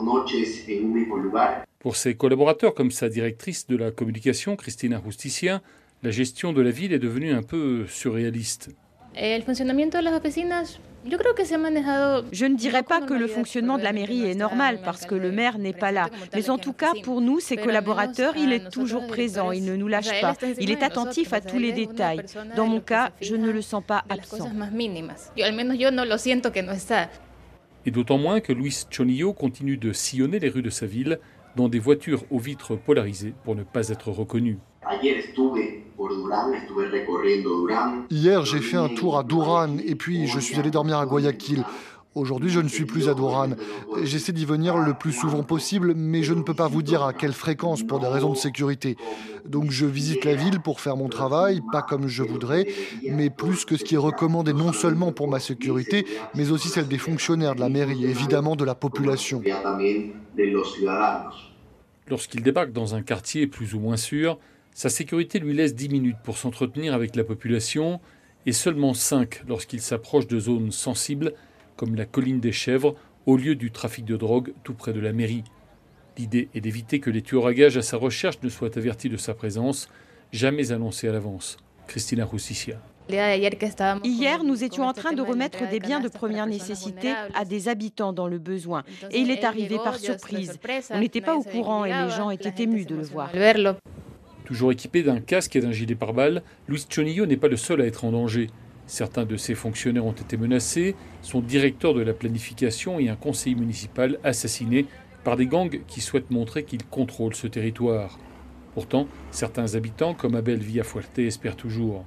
Pour 1.79 1.95
ses 1.95 2.15
collaborateurs, 2.15 2.73
comme 2.73 2.91
sa 2.91 3.09
directrice 3.09 3.67
de 3.67 3.75
la 3.75 3.91
communication, 3.91 4.55
Christina 4.55 5.01
Justicia, 5.03 5.61
la 6.03 6.11
gestion 6.11 6.53
de 6.53 6.61
la 6.61 6.71
ville 6.71 6.93
est 6.93 6.99
devenue 6.99 7.31
un 7.31 7.43
peu 7.43 7.85
surréaliste. 7.87 8.69
Je 12.33 12.45
ne 12.45 12.55
dirais 12.55 12.83
pas 12.83 13.01
que 13.01 13.13
le 13.13 13.27
fonctionnement 13.27 13.77
de 13.77 13.83
la 13.83 13.91
mairie 13.91 14.29
est 14.29 14.35
normal 14.35 14.79
parce 14.83 15.05
que 15.05 15.15
le 15.15 15.31
maire 15.31 15.57
n'est 15.57 15.73
pas 15.73 15.91
là. 15.91 16.09
Mais 16.33 16.49
en 16.49 16.57
tout 16.57 16.73
cas, 16.73 16.93
pour 17.03 17.21
nous, 17.21 17.39
ses 17.39 17.57
collaborateurs, 17.57 18.35
il 18.37 18.53
est 18.53 18.69
toujours 18.69 19.07
présent, 19.07 19.51
il 19.51 19.65
ne 19.65 19.75
nous 19.75 19.87
lâche 19.87 20.21
pas. 20.21 20.35
Il 20.59 20.69
est 20.69 20.83
attentif 20.83 21.33
à 21.33 21.41
tous 21.41 21.57
les 21.57 21.71
détails. 21.71 22.23
Dans 22.55 22.67
mon 22.67 22.81
cas, 22.81 23.11
je 23.21 23.35
ne 23.35 23.49
le 23.49 23.61
sens 23.61 23.83
pas 23.85 24.03
absent. 24.09 24.49
Et 27.83 27.91
d'autant 27.91 28.19
moins 28.19 28.39
que 28.41 28.53
Luis 28.53 28.85
Chonillo 28.91 29.33
continue 29.33 29.77
de 29.77 29.91
sillonner 29.91 30.37
les 30.37 30.49
rues 30.49 30.61
de 30.61 30.69
sa 30.69 30.85
ville 30.85 31.19
dans 31.55 31.67
des 31.67 31.79
voitures 31.79 32.23
aux 32.29 32.37
vitres 32.39 32.75
polarisées 32.75 33.33
pour 33.43 33.55
ne 33.55 33.63
pas 33.63 33.89
être 33.89 34.11
reconnu. 34.11 34.59
Hier, 38.09 38.45
j'ai 38.45 38.59
fait 38.59 38.77
un 38.77 38.89
tour 38.89 39.17
à 39.17 39.23
Duran 39.23 39.77
et 39.85 39.95
puis 39.95 40.27
je 40.27 40.39
suis 40.39 40.57
allé 40.57 40.71
dormir 40.71 40.97
à 40.97 41.05
Guayaquil. 41.05 41.63
Aujourd'hui, 42.13 42.49
je 42.49 42.59
ne 42.59 42.67
suis 42.67 42.83
plus 42.83 43.07
à 43.07 43.13
Duran. 43.13 43.51
J'essaie 44.03 44.33
d'y 44.33 44.45
venir 44.45 44.77
le 44.77 44.93
plus 44.93 45.13
souvent 45.13 45.43
possible, 45.43 45.93
mais 45.95 46.23
je 46.23 46.33
ne 46.33 46.41
peux 46.41 46.53
pas 46.53 46.67
vous 46.67 46.81
dire 46.81 47.03
à 47.03 47.13
quelle 47.13 47.31
fréquence 47.31 47.83
pour 47.83 47.99
des 47.99 48.07
raisons 48.07 48.31
de 48.31 48.37
sécurité. 48.37 48.97
Donc 49.45 49.71
je 49.71 49.85
visite 49.85 50.25
la 50.25 50.35
ville 50.35 50.59
pour 50.59 50.81
faire 50.81 50.97
mon 50.97 51.07
travail, 51.07 51.61
pas 51.71 51.83
comme 51.83 52.07
je 52.07 52.23
voudrais, 52.23 52.67
mais 53.07 53.29
plus 53.29 53.63
que 53.63 53.77
ce 53.77 53.85
qui 53.85 53.95
est 53.95 53.99
recommandé 53.99 54.51
non 54.51 54.73
seulement 54.73 55.13
pour 55.13 55.29
ma 55.29 55.39
sécurité, 55.39 56.05
mais 56.35 56.51
aussi 56.51 56.67
celle 56.67 56.87
des 56.87 56.97
fonctionnaires 56.97 57.55
de 57.55 57.61
la 57.61 57.69
mairie 57.69 58.03
et 58.03 58.09
évidemment 58.09 58.57
de 58.57 58.65
la 58.65 58.75
population. 58.75 59.41
Lorsqu'il 62.09 62.43
débarque 62.43 62.73
dans 62.73 62.93
un 62.93 63.03
quartier 63.03 63.47
plus 63.47 63.73
ou 63.73 63.79
moins 63.79 63.95
sûr, 63.95 64.37
sa 64.73 64.89
sécurité 64.89 65.39
lui 65.39 65.53
laisse 65.53 65.75
10 65.75 65.89
minutes 65.89 66.17
pour 66.23 66.37
s'entretenir 66.37 66.93
avec 66.93 67.15
la 67.15 67.23
population 67.23 67.99
et 68.45 68.53
seulement 68.53 68.93
5 68.93 69.43
lorsqu'ils 69.47 69.81
s'approchent 69.81 70.27
de 70.27 70.39
zones 70.39 70.71
sensibles 70.71 71.33
comme 71.75 71.95
la 71.95 72.05
colline 72.05 72.39
des 72.39 72.51
chèvres 72.51 72.95
au 73.25 73.37
lieu 73.37 73.55
du 73.55 73.71
trafic 73.71 74.05
de 74.05 74.17
drogue 74.17 74.53
tout 74.63 74.73
près 74.73 74.93
de 74.93 74.99
la 74.99 75.13
mairie. 75.13 75.43
L'idée 76.17 76.49
est 76.53 76.61
d'éviter 76.61 76.99
que 76.99 77.09
les 77.09 77.21
tueurs 77.21 77.47
à 77.47 77.53
gages 77.53 77.77
à 77.77 77.81
sa 77.81 77.97
recherche 77.97 78.39
ne 78.43 78.49
soient 78.49 78.77
avertis 78.77 79.09
de 79.09 79.17
sa 79.17 79.33
présence, 79.33 79.89
jamais 80.31 80.71
annoncée 80.71 81.07
à 81.07 81.11
l'avance. 81.11 81.57
Christina 81.87 82.27
Justicia. 82.31 82.77
Hier, 84.03 84.43
nous 84.43 84.63
étions 84.63 84.83
en 84.83 84.93
train 84.93 85.13
de 85.13 85.21
remettre 85.21 85.67
des 85.69 85.79
biens 85.79 85.99
de 85.99 86.07
première 86.07 86.47
nécessité 86.47 87.13
à 87.33 87.43
des 87.45 87.67
habitants 87.67 88.13
dans 88.13 88.27
le 88.27 88.37
besoin. 88.37 88.83
Et 89.11 89.19
il 89.19 89.31
est 89.31 89.43
arrivé 89.43 89.77
par 89.77 89.97
surprise. 89.97 90.59
On 90.91 90.99
n'était 90.99 91.21
pas 91.21 91.35
au 91.35 91.43
courant 91.43 91.85
et 91.85 91.91
les 91.91 92.09
gens 92.09 92.29
étaient 92.29 92.63
émus 92.63 92.85
de 92.85 92.95
le 92.95 93.03
voir. 93.03 93.29
Toujours 94.51 94.73
équipé 94.73 95.01
d'un 95.01 95.21
casque 95.21 95.55
et 95.55 95.61
d'un 95.61 95.71
gilet 95.71 95.95
pare-balles, 95.95 96.43
Luis 96.67 96.85
Chonillo 96.89 97.25
n'est 97.25 97.37
pas 97.37 97.47
le 97.47 97.55
seul 97.55 97.79
à 97.79 97.85
être 97.85 98.03
en 98.03 98.11
danger. 98.11 98.49
Certains 98.85 99.23
de 99.23 99.37
ses 99.37 99.55
fonctionnaires 99.55 100.05
ont 100.05 100.11
été 100.11 100.35
menacés, 100.35 100.93
son 101.21 101.39
directeur 101.39 101.93
de 101.93 102.01
la 102.01 102.11
planification 102.11 102.99
et 102.99 103.07
un 103.07 103.15
conseiller 103.15 103.55
municipal 103.55 104.19
assassinés 104.25 104.87
par 105.23 105.37
des 105.37 105.45
gangs 105.45 105.79
qui 105.87 106.01
souhaitent 106.01 106.31
montrer 106.31 106.65
qu'ils 106.65 106.83
contrôlent 106.83 107.33
ce 107.33 107.47
territoire. 107.47 108.19
Pourtant, 108.73 109.07
certains 109.31 109.75
habitants, 109.75 110.13
comme 110.13 110.35
Abel 110.35 110.59
Villafuerte, 110.59 111.19
espèrent 111.19 111.55
toujours. 111.55 112.03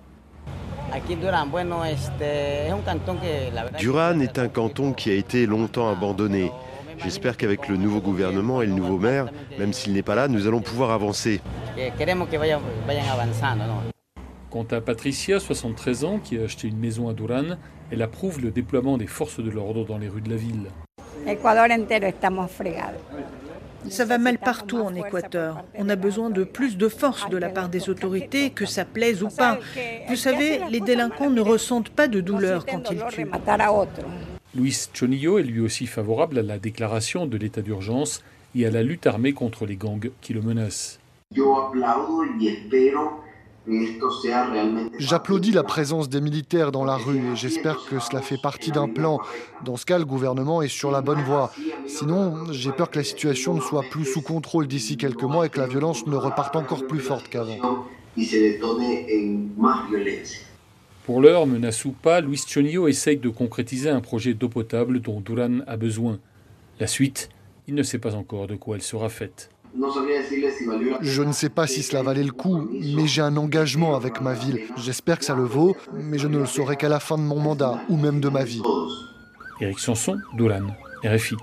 Duran 3.78 4.20
est 4.20 4.38
un 4.38 4.48
canton 4.48 4.92
qui 4.92 5.08
a 5.08 5.14
été 5.14 5.46
longtemps 5.46 5.90
abandonné. 5.90 6.50
J'espère 6.98 7.36
qu'avec 7.36 7.68
le 7.68 7.76
nouveau 7.76 8.00
gouvernement 8.00 8.62
et 8.62 8.66
le 8.66 8.72
nouveau 8.72 8.98
maire, 8.98 9.30
même 9.58 9.72
s'il 9.72 9.92
n'est 9.92 10.02
pas 10.02 10.14
là, 10.14 10.28
nous 10.28 10.46
allons 10.46 10.60
pouvoir 10.60 10.90
avancer. 10.90 11.40
Quant 14.50 14.66
à 14.70 14.80
Patricia, 14.80 15.40
73 15.40 16.04
ans, 16.04 16.18
qui 16.22 16.38
a 16.38 16.44
acheté 16.44 16.68
une 16.68 16.78
maison 16.78 17.08
à 17.08 17.12
Duran, 17.12 17.56
elle 17.90 18.02
approuve 18.02 18.40
le 18.40 18.50
déploiement 18.50 18.96
des 18.98 19.06
forces 19.06 19.40
de 19.40 19.50
l'ordre 19.50 19.84
dans 19.84 19.98
les 19.98 20.08
rues 20.08 20.20
de 20.20 20.30
la 20.30 20.36
ville. 20.36 20.68
Ça 23.90 24.04
va 24.04 24.18
mal 24.18 24.38
partout 24.38 24.78
en 24.78 24.94
Équateur. 24.94 25.64
On 25.74 25.88
a 25.88 25.96
besoin 25.96 26.30
de 26.30 26.44
plus 26.44 26.76
de 26.76 26.88
force 26.88 27.28
de 27.28 27.36
la 27.36 27.48
part 27.48 27.68
des 27.68 27.90
autorités, 27.90 28.50
que 28.50 28.64
ça 28.64 28.84
plaise 28.84 29.22
ou 29.22 29.28
pas. 29.28 29.58
Vous 30.08 30.16
savez, 30.16 30.60
les 30.70 30.80
délinquants 30.80 31.30
ne 31.30 31.40
ressentent 31.40 31.90
pas 31.90 32.08
de 32.08 32.20
douleur 32.20 32.64
quand 32.64 32.90
ils 32.90 33.04
tuent. 33.10 33.26
Luis 34.56 34.88
Chonillo 34.92 35.38
est 35.38 35.42
lui 35.42 35.60
aussi 35.60 35.86
favorable 35.86 36.38
à 36.38 36.42
la 36.42 36.58
déclaration 36.58 37.26
de 37.26 37.36
l'état 37.36 37.60
d'urgence 37.60 38.22
et 38.54 38.64
à 38.66 38.70
la 38.70 38.84
lutte 38.84 39.06
armée 39.06 39.32
contre 39.32 39.66
les 39.66 39.74
gangs 39.74 40.10
qui 40.20 40.32
le 40.32 40.42
menacent. 40.42 41.00
J'applaudis 44.98 45.50
la 45.50 45.64
présence 45.64 46.08
des 46.08 46.20
militaires 46.20 46.70
dans 46.70 46.84
la 46.84 46.96
rue 46.96 47.32
et 47.32 47.36
j'espère 47.36 47.78
que 47.86 47.98
cela 47.98 48.20
fait 48.20 48.40
partie 48.40 48.70
d'un 48.70 48.88
plan. 48.88 49.18
Dans 49.64 49.76
ce 49.76 49.86
cas, 49.86 49.98
le 49.98 50.04
gouvernement 50.04 50.62
est 50.62 50.68
sur 50.68 50.92
la 50.92 51.00
bonne 51.00 51.22
voie. 51.22 51.50
Sinon, 51.88 52.52
j'ai 52.52 52.70
peur 52.70 52.90
que 52.90 52.98
la 52.98 53.04
situation 53.04 53.54
ne 53.54 53.60
soit 53.60 53.84
plus 53.90 54.04
sous 54.04 54.22
contrôle 54.22 54.68
d'ici 54.68 54.96
quelques 54.96 55.22
mois 55.22 55.46
et 55.46 55.48
que 55.48 55.58
la 55.58 55.66
violence 55.66 56.06
ne 56.06 56.14
reparte 56.14 56.54
encore 56.54 56.86
plus 56.86 57.00
forte 57.00 57.28
qu'avant. 57.28 57.86
Pour 61.04 61.20
l'heure, 61.20 61.46
menace 61.46 61.84
ou 61.84 61.90
pas, 61.92 62.22
Luis 62.22 62.42
Chonillo 62.46 62.88
essaye 62.88 63.18
de 63.18 63.28
concrétiser 63.28 63.90
un 63.90 64.00
projet 64.00 64.32
d'eau 64.32 64.48
potable 64.48 65.00
dont 65.00 65.20
Duran 65.20 65.60
a 65.66 65.76
besoin. 65.76 66.18
La 66.80 66.86
suite, 66.86 67.28
il 67.68 67.74
ne 67.74 67.82
sait 67.82 67.98
pas 67.98 68.14
encore 68.14 68.46
de 68.46 68.56
quoi 68.56 68.76
elle 68.76 68.82
sera 68.82 69.10
faite. 69.10 69.50
Je 71.02 71.22
ne 71.22 71.32
sais 71.32 71.50
pas 71.50 71.66
si 71.66 71.82
cela 71.82 72.02
valait 72.02 72.22
le 72.22 72.32
coup, 72.32 72.70
mais 72.72 73.06
j'ai 73.06 73.20
un 73.20 73.36
engagement 73.36 73.94
avec 73.94 74.22
ma 74.22 74.32
ville. 74.32 74.60
J'espère 74.78 75.18
que 75.18 75.26
ça 75.26 75.34
le 75.34 75.44
vaut, 75.44 75.76
mais 75.92 76.16
je 76.16 76.26
ne 76.26 76.38
le 76.38 76.46
saurai 76.46 76.76
qu'à 76.76 76.88
la 76.88 77.00
fin 77.00 77.18
de 77.18 77.22
mon 77.22 77.38
mandat, 77.38 77.82
ou 77.90 77.98
même 77.98 78.20
de 78.20 78.30
ma 78.30 78.44
vie. 78.44 78.62
Éric 79.60 79.80
Sanson, 79.80 80.18
Dolan, 80.38 80.68
RFI. 81.04 81.36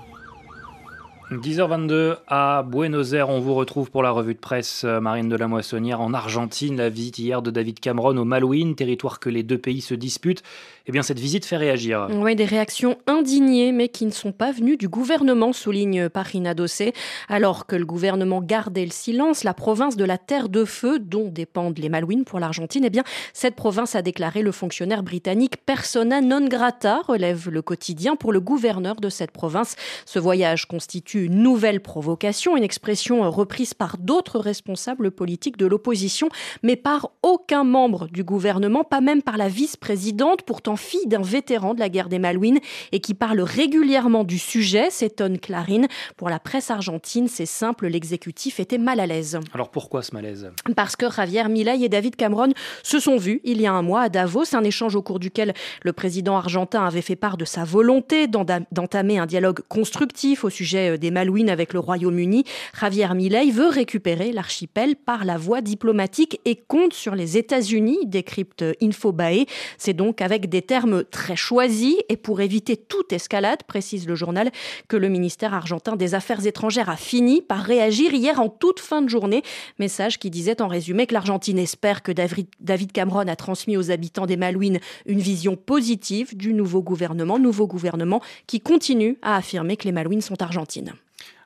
10h22 1.38 2.16
à 2.26 2.62
Buenos 2.62 3.12
Aires, 3.12 3.28
on 3.28 3.38
vous 3.38 3.54
retrouve 3.54 3.90
pour 3.90 4.02
la 4.02 4.10
revue 4.10 4.34
de 4.34 4.38
presse 4.38 4.84
euh, 4.84 5.00
Marine 5.00 5.28
de 5.28 5.36
la 5.36 5.48
Moissonnière 5.48 6.00
en 6.00 6.14
Argentine. 6.14 6.76
La 6.76 6.88
visite 6.88 7.18
hier 7.18 7.42
de 7.42 7.50
David 7.50 7.80
Cameron 7.80 8.16
au 8.16 8.24
Malouine, 8.24 8.74
territoire 8.74 9.20
que 9.20 9.28
les 9.28 9.42
deux 9.42 9.58
pays 9.58 9.80
se 9.80 9.94
disputent. 9.94 10.42
Eh 10.86 10.92
bien, 10.92 11.02
cette 11.02 11.20
visite 11.20 11.44
fait 11.44 11.56
réagir. 11.56 12.08
Oui, 12.10 12.34
des 12.34 12.44
réactions 12.44 12.98
indignées, 13.06 13.70
mais 13.70 13.88
qui 13.88 14.04
ne 14.04 14.10
sont 14.10 14.32
pas 14.32 14.50
venues 14.50 14.76
du 14.76 14.88
gouvernement, 14.88 15.52
souligne 15.52 16.08
Parina 16.08 16.54
Dossé. 16.54 16.92
Alors 17.28 17.66
que 17.66 17.76
le 17.76 17.86
gouvernement 17.86 18.40
gardait 18.40 18.84
le 18.84 18.90
silence, 18.90 19.44
la 19.44 19.54
province 19.54 19.96
de 19.96 20.04
la 20.04 20.18
Terre 20.18 20.48
de 20.48 20.64
Feu, 20.64 20.98
dont 20.98 21.28
dépendent 21.28 21.78
les 21.78 21.88
Malouines 21.88 22.24
pour 22.24 22.40
l'Argentine, 22.40 22.84
eh 22.84 22.90
bien, 22.90 23.04
cette 23.32 23.54
province 23.54 23.94
a 23.94 24.02
déclaré 24.02 24.42
le 24.42 24.50
fonctionnaire 24.50 25.04
britannique 25.04 25.64
persona 25.64 26.20
non 26.20 26.46
grata, 26.48 27.02
relève 27.06 27.48
le 27.48 27.62
quotidien 27.62 28.16
pour 28.16 28.32
le 28.32 28.40
gouverneur 28.40 28.96
de 28.96 29.08
cette 29.08 29.30
province. 29.30 29.76
Ce 30.04 30.18
voyage 30.18 30.66
constitue 30.66 31.21
une 31.22 31.42
nouvelle 31.42 31.80
provocation, 31.80 32.56
une 32.56 32.62
expression 32.62 33.30
reprise 33.30 33.74
par 33.74 33.98
d'autres 33.98 34.38
responsables 34.38 35.10
politiques 35.10 35.56
de 35.56 35.66
l'opposition, 35.66 36.28
mais 36.62 36.76
par 36.76 37.12
aucun 37.22 37.64
membre 37.64 38.08
du 38.08 38.24
gouvernement, 38.24 38.84
pas 38.84 39.00
même 39.00 39.22
par 39.22 39.36
la 39.36 39.48
vice-présidente, 39.48 40.42
pourtant 40.42 40.76
fille 40.76 41.06
d'un 41.06 41.22
vétéran 41.22 41.74
de 41.74 41.80
la 41.80 41.88
guerre 41.88 42.08
des 42.08 42.18
Malouines 42.18 42.60
et 42.92 43.00
qui 43.00 43.14
parle 43.14 43.40
régulièrement 43.40 44.24
du 44.24 44.38
sujet, 44.38 44.90
s'étonne 44.90 45.38
Clarine. 45.38 45.86
Pour 46.16 46.28
la 46.28 46.38
presse 46.38 46.70
argentine, 46.70 47.28
c'est 47.28 47.46
simple, 47.46 47.86
l'exécutif 47.86 48.60
était 48.60 48.78
mal 48.78 49.00
à 49.00 49.06
l'aise. 49.06 49.38
Alors 49.54 49.70
pourquoi 49.70 50.02
ce 50.02 50.14
malaise? 50.14 50.50
Parce 50.76 50.96
que 50.96 51.10
Javier 51.10 51.48
Milei 51.48 51.82
et 51.84 51.88
David 51.88 52.16
Cameron 52.16 52.52
se 52.82 52.98
sont 52.98 53.16
vus 53.16 53.40
il 53.44 53.60
y 53.60 53.66
a 53.66 53.72
un 53.72 53.82
mois 53.82 54.02
à 54.02 54.08
Davos, 54.08 54.54
un 54.54 54.64
échange 54.64 54.96
au 54.96 55.02
cours 55.02 55.18
duquel 55.18 55.54
le 55.82 55.92
président 55.92 56.36
argentin 56.36 56.84
avait 56.84 57.02
fait 57.02 57.16
part 57.16 57.36
de 57.36 57.44
sa 57.44 57.64
volonté 57.64 58.26
d'entamer 58.26 59.18
un 59.18 59.26
dialogue 59.26 59.60
constructif 59.68 60.44
au 60.44 60.50
sujet 60.50 60.98
des 61.02 61.10
Malouines 61.10 61.50
avec 61.50 61.74
le 61.74 61.80
Royaume-Uni. 61.80 62.44
Javier 62.80 63.12
Milei 63.14 63.50
veut 63.50 63.68
récupérer 63.68 64.32
l'archipel 64.32 64.94
par 64.96 65.24
la 65.24 65.36
voie 65.36 65.60
diplomatique 65.60 66.40
et 66.44 66.56
compte 66.56 66.94
sur 66.94 67.16
les 67.16 67.36
États-Unis, 67.36 67.98
décrypte 68.06 68.64
Infobae. 68.80 69.46
C'est 69.78 69.92
donc 69.92 70.22
avec 70.22 70.48
des 70.48 70.62
termes 70.62 71.02
très 71.04 71.36
choisis 71.36 71.96
et 72.08 72.16
pour 72.16 72.40
éviter 72.40 72.76
toute 72.76 73.12
escalade, 73.12 73.64
précise 73.64 74.06
le 74.06 74.14
journal, 74.14 74.50
que 74.88 74.96
le 74.96 75.08
ministère 75.08 75.54
argentin 75.54 75.96
des 75.96 76.14
Affaires 76.14 76.46
étrangères 76.46 76.88
a 76.88 76.96
fini 76.96 77.42
par 77.42 77.64
réagir 77.64 78.14
hier 78.14 78.40
en 78.40 78.48
toute 78.48 78.78
fin 78.78 79.02
de 79.02 79.08
journée. 79.08 79.42
Message 79.80 80.20
qui 80.20 80.30
disait 80.30 80.62
en 80.62 80.68
résumé 80.68 81.06
que 81.06 81.14
l'Argentine 81.14 81.58
espère 81.58 82.02
que 82.02 82.12
David 82.12 82.92
Cameron 82.92 83.26
a 83.26 83.36
transmis 83.36 83.76
aux 83.76 83.90
habitants 83.90 84.26
des 84.26 84.36
Malouines 84.36 84.78
une 85.06 85.18
vision 85.18 85.56
positive 85.56 86.36
du 86.36 86.54
nouveau 86.54 86.80
gouvernement, 86.80 87.40
nouveau 87.40 87.66
gouvernement 87.66 88.20
qui 88.46 88.60
continue 88.60 89.18
à 89.22 89.36
affirmer 89.36 89.76
que 89.76 89.84
les 89.84 89.92
Malouines 89.92 90.20
sont 90.20 90.40
argentines. 90.42 90.91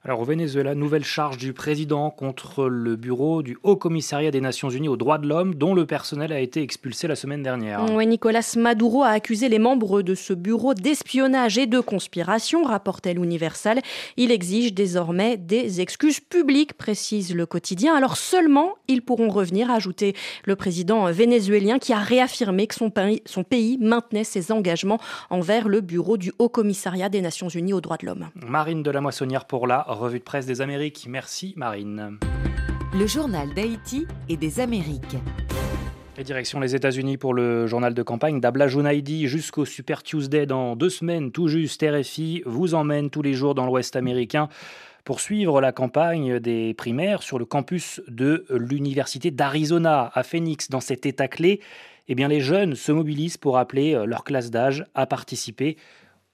Alors 0.07 0.21
au 0.21 0.25
Venezuela, 0.25 0.77
nouvelle 0.77 1.03
charge 1.03 1.37
du 1.37 1.53
président 1.53 2.11
contre 2.11 2.67
le 2.69 2.95
bureau 2.95 3.43
du 3.43 3.59
Haut 3.65 3.75
Commissariat 3.75 4.31
des 4.31 4.41
Nations 4.41 4.71
Unies 4.71 4.87
aux 4.87 4.97
droits 4.97 5.19
de 5.19 5.27
l'homme, 5.27 5.57
dont 5.57 5.75
le 5.75 5.85
personnel 5.85 6.33
a 6.33 6.39
été 6.39 6.63
expulsé 6.63 7.09
la 7.09 7.17
semaine 7.17 7.43
dernière. 7.43 7.85
Oui, 7.93 8.07
Nicolas 8.07 8.55
Maduro 8.57 9.03
a 9.03 9.09
accusé 9.09 9.49
les 9.49 9.59
membres 9.59 10.03
de 10.03 10.15
ce 10.15 10.33
bureau 10.33 10.75
d'espionnage 10.75 11.59
et 11.59 11.67
de 11.67 11.81
conspiration, 11.81 12.63
rapportait 12.63 13.15
l'Universal. 13.15 13.81
Il 14.17 14.31
exige 14.31 14.73
désormais 14.73 15.39
des 15.39 15.81
excuses 15.81 16.21
publiques, 16.21 16.75
précise 16.75 17.35
le 17.35 17.45
quotidien. 17.45 17.97
Alors 17.97 18.17
seulement 18.17 18.75
ils 18.87 19.03
pourront 19.03 19.29
revenir, 19.29 19.73
ajouter 19.73 20.15
le 20.45 20.55
président 20.55 21.11
vénézuélien 21.11 21.81
qui 21.81 21.93
a 21.93 21.99
réaffirmé 21.99 22.69
que 22.69 22.77
son 22.77 22.91
pays, 22.91 23.23
son 23.27 23.43
pays 23.43 23.77
maintenait 23.81 24.23
ses 24.23 24.53
engagements 24.53 25.01
envers 25.31 25.67
le 25.67 25.81
bureau 25.81 26.17
du 26.17 26.33
Haut 26.39 26.49
Commissariat 26.49 27.09
des 27.09 27.23
Nations 27.23 27.49
Unies 27.49 27.73
aux 27.73 27.81
droits 27.81 27.97
de 27.97 28.07
l'homme. 28.07 28.29
Marine 28.37 28.85
de 28.85 28.91
la 28.93 29.01
Moissonnière 29.01 29.47
pour 29.47 29.67
la 29.67 29.96
revue 29.99 30.19
de 30.19 30.25
presse 30.25 30.47
des 30.47 30.61
Amériques. 30.61 31.07
Merci 31.09 31.55
Marine. 31.57 32.19
Le 32.99 33.07
journal 33.07 33.53
d'Haïti 33.55 34.07
et 34.29 34.37
des 34.37 34.61
Amériques. 34.61 35.17
Et 36.19 36.25
direction 36.25 36.61
les 36.61 36.75
États-Unis 36.75 37.19
pour 37.19 37.35
le 37.35 37.67
journal 37.67 37.93
de 37.93 38.03
campagne 38.03 38.41
d'Abla 38.41 38.69
Junaidi 38.69 39.29
jusqu'au 39.29 39.67
Super 39.67 40.03
Tuesday 40.03 40.47
dans 40.47 40.75
deux 40.75 40.89
semaines, 40.89 41.31
tout 41.31 41.49
juste. 41.49 41.85
RFI 41.85 42.43
vous 42.47 42.75
emmène 42.75 43.11
tous 43.11 43.21
les 43.21 43.35
jours 43.35 43.55
dans 43.55 43.67
l'Ouest 43.67 43.97
américain 43.97 44.49
pour 45.05 45.21
suivre 45.21 45.61
la 45.61 45.73
campagne 45.73 46.41
des 46.41 46.73
primaires 46.73 47.23
sur 47.23 47.39
le 47.39 47.45
campus 47.45 48.01
de 48.09 48.47
l'Université 48.51 49.31
d'Arizona 49.31 50.11
à 50.15 50.23
Phoenix, 50.23 50.71
dans 50.71 50.81
cet 50.81 51.05
État 51.05 51.29
clé. 51.29 51.61
Eh 52.09 52.15
bien, 52.15 52.29
les 52.29 52.41
jeunes 52.41 52.77
se 52.77 52.93
mobilisent 52.93 53.37
pour 53.37 53.59
appeler 53.59 54.03
leur 54.07 54.25
classe 54.25 54.51
d'âge 54.51 54.85
à 54.95 55.07
participer 55.07 55.77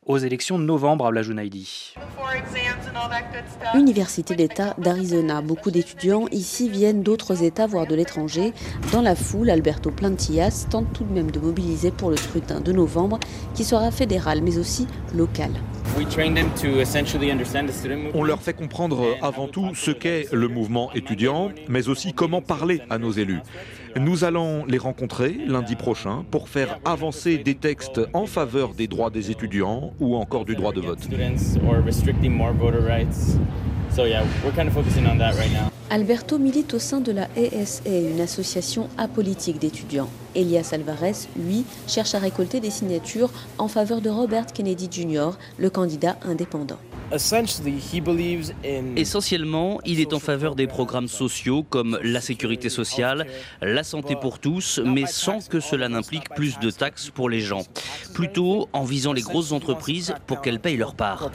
aux 0.06 0.18
élections 0.18 0.58
de 0.58 0.64
novembre 0.64 1.06
à 1.06 1.12
la 1.12 1.22
Junaidi. 1.22 1.94
Université 3.74 4.34
d'État 4.34 4.74
d'Arizona. 4.78 5.40
Beaucoup 5.42 5.70
d'étudiants 5.70 6.26
ici 6.32 6.68
viennent 6.68 7.02
d'autres 7.02 7.42
États, 7.42 7.66
voire 7.66 7.86
de 7.86 7.94
l'étranger. 7.94 8.52
Dans 8.92 9.02
la 9.02 9.14
foule, 9.14 9.50
Alberto 9.50 9.90
Plantillas 9.90 10.66
tente 10.70 10.92
tout 10.92 11.04
de 11.04 11.12
même 11.12 11.30
de 11.30 11.38
mobiliser 11.38 11.90
pour 11.90 12.10
le 12.10 12.16
scrutin 12.16 12.60
de 12.60 12.72
novembre, 12.72 13.18
qui 13.54 13.64
sera 13.64 13.90
fédéral 13.90 14.42
mais 14.42 14.58
aussi 14.58 14.86
local. 15.14 15.52
On 18.14 18.24
leur 18.24 18.40
fait 18.40 18.54
comprendre 18.54 19.16
avant 19.20 19.46
tout 19.46 19.74
ce 19.74 19.90
qu'est 19.90 20.32
le 20.32 20.48
mouvement 20.48 20.92
étudiant, 20.94 21.50
mais 21.68 21.88
aussi 21.88 22.12
comment 22.12 22.40
parler 22.40 22.80
à 22.90 22.98
nos 22.98 23.12
élus. 23.12 23.40
Nous 23.98 24.24
allons 24.24 24.64
les 24.64 24.78
rencontrer 24.78 25.36
lundi 25.46 25.76
prochain 25.76 26.24
pour 26.30 26.48
faire 26.48 26.78
avancer 26.84 27.38
des 27.38 27.54
textes 27.54 28.00
en 28.14 28.26
faveur 28.26 28.74
des 28.74 28.86
droits 28.86 29.10
des 29.10 29.30
étudiants 29.30 29.92
ou 30.00 30.16
encore 30.16 30.44
du 30.44 30.56
droit 30.56 30.72
de 30.72 30.80
vote. 30.80 31.08
Alberto 35.90 36.38
milite 36.38 36.72
au 36.72 36.78
sein 36.78 37.00
de 37.00 37.12
la 37.12 37.28
ESA, 37.36 37.82
une 37.86 38.22
association 38.22 38.88
apolitique 38.96 39.58
d'étudiants. 39.58 40.08
Elias 40.34 40.70
Alvarez, 40.72 41.28
lui, 41.36 41.66
cherche 41.86 42.14
à 42.14 42.18
récolter 42.18 42.60
des 42.60 42.70
signatures 42.70 43.30
en 43.58 43.68
faveur 43.68 44.00
de 44.00 44.08
Robert 44.08 44.46
Kennedy 44.46 44.88
Jr., 44.90 45.32
le 45.58 45.68
candidat 45.68 46.16
indépendant. 46.22 46.78
Essentiellement, 48.96 49.80
il 49.84 50.00
est 50.00 50.14
en 50.14 50.18
faveur 50.18 50.54
des 50.54 50.66
programmes 50.66 51.08
sociaux 51.08 51.62
comme 51.62 51.98
la 52.02 52.22
sécurité 52.22 52.70
sociale, 52.70 53.26
la 53.60 53.84
santé 53.84 54.16
pour 54.16 54.38
tous, 54.38 54.80
mais 54.82 55.04
sans 55.04 55.46
que 55.46 55.60
cela 55.60 55.90
n'implique 55.90 56.30
plus 56.30 56.58
de 56.58 56.70
taxes 56.70 57.10
pour 57.10 57.28
les 57.28 57.40
gens. 57.40 57.64
Plutôt 58.14 58.70
en 58.72 58.84
visant 58.84 59.12
les 59.12 59.20
grosses 59.20 59.52
entreprises 59.52 60.14
pour 60.26 60.40
qu'elles 60.40 60.60
payent 60.60 60.78
leur 60.78 60.94
part. 60.94 61.30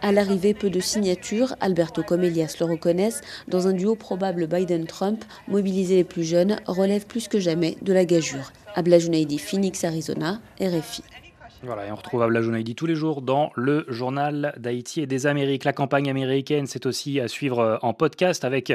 À 0.00 0.12
l'arrivée, 0.12 0.54
peu 0.54 0.70
de 0.70 0.78
signatures, 0.78 1.56
Alberto 1.60 2.04
comme 2.04 2.22
Elias 2.22 2.56
le 2.60 2.66
reconnaissent, 2.66 3.20
dans 3.48 3.66
un 3.66 3.72
duo 3.72 3.96
probable 3.96 4.46
Biden-Trump, 4.46 5.24
mobiliser 5.48 5.96
les 5.96 6.04
plus 6.04 6.22
jeunes 6.22 6.60
relève 6.66 7.06
plus 7.06 7.26
que 7.26 7.40
jamais 7.40 7.76
de 7.82 7.92
la 7.92 8.04
gageure. 8.04 8.52
Abla 8.76 9.00
Junaidi, 9.00 9.38
Phoenix, 9.38 9.82
Arizona, 9.82 10.40
RFI. 10.60 11.02
Voilà, 11.64 11.88
et 11.88 11.92
on 11.92 11.96
retrouve 11.96 12.22
Abla 12.22 12.42
Junaidi 12.42 12.76
tous 12.76 12.86
les 12.86 12.94
jours 12.94 13.22
dans 13.22 13.50
le 13.56 13.84
journal 13.88 14.54
d'Haïti 14.56 15.00
et 15.00 15.06
des 15.06 15.26
Amériques. 15.26 15.64
La 15.64 15.72
campagne 15.72 16.08
américaine, 16.08 16.66
c'est 16.66 16.86
aussi 16.86 17.18
à 17.18 17.26
suivre 17.26 17.80
en 17.82 17.92
podcast 17.92 18.44
avec 18.44 18.72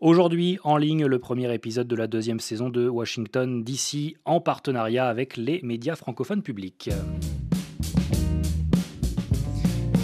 aujourd'hui 0.00 0.58
en 0.64 0.76
ligne 0.76 1.06
le 1.06 1.18
premier 1.20 1.54
épisode 1.54 1.86
de 1.86 1.96
la 1.96 2.08
deuxième 2.08 2.40
saison 2.40 2.68
de 2.68 2.88
Washington 2.88 3.62
DC 3.62 4.16
en 4.24 4.40
partenariat 4.40 5.08
avec 5.08 5.36
les 5.36 5.60
médias 5.62 5.94
francophones 5.94 6.42
publics. 6.42 6.90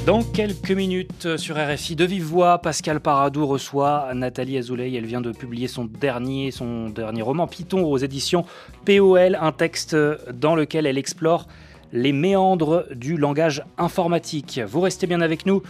Dans 0.06 0.25
quelques 0.25 0.73
minutes 0.73 1.37
sur 1.37 1.54
RFI 1.56 1.94
de 1.94 2.04
vive 2.04 2.25
voix, 2.25 2.59
Pascal 2.59 2.99
Paradou 2.99 3.47
reçoit 3.47 4.12
Nathalie 4.14 4.59
Azoulay. 4.59 4.92
Elle 4.94 5.06
vient 5.06 5.21
de 5.21 5.30
publier 5.30 5.68
son 5.68 5.85
dernier, 5.85 6.50
son 6.50 6.88
dernier 6.88 7.23
roman 7.23 7.47
Python 7.47 7.85
aux 7.85 7.99
éditions 7.99 8.44
POL, 8.85 9.38
un 9.40 9.52
texte 9.52 9.97
dans 10.32 10.56
lequel 10.56 10.87
elle 10.87 10.99
explore 10.99 11.47
les 11.92 12.12
méandres 12.12 12.85
du 12.92 13.16
langage 13.16 13.62
informatique. 13.78 14.61
Vous 14.66 14.80
restez 14.80 15.06
bien 15.06 15.21
avec 15.21 15.47
nous. 15.47 15.62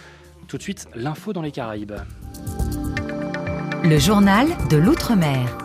Tout 0.48 0.56
de 0.56 0.62
suite, 0.62 0.88
l'info 0.94 1.34
dans 1.34 1.42
les 1.42 1.52
Caraïbes. 1.52 1.92
Le 3.84 3.98
journal 3.98 4.46
de 4.70 4.78
l'Outre-mer. 4.78 5.58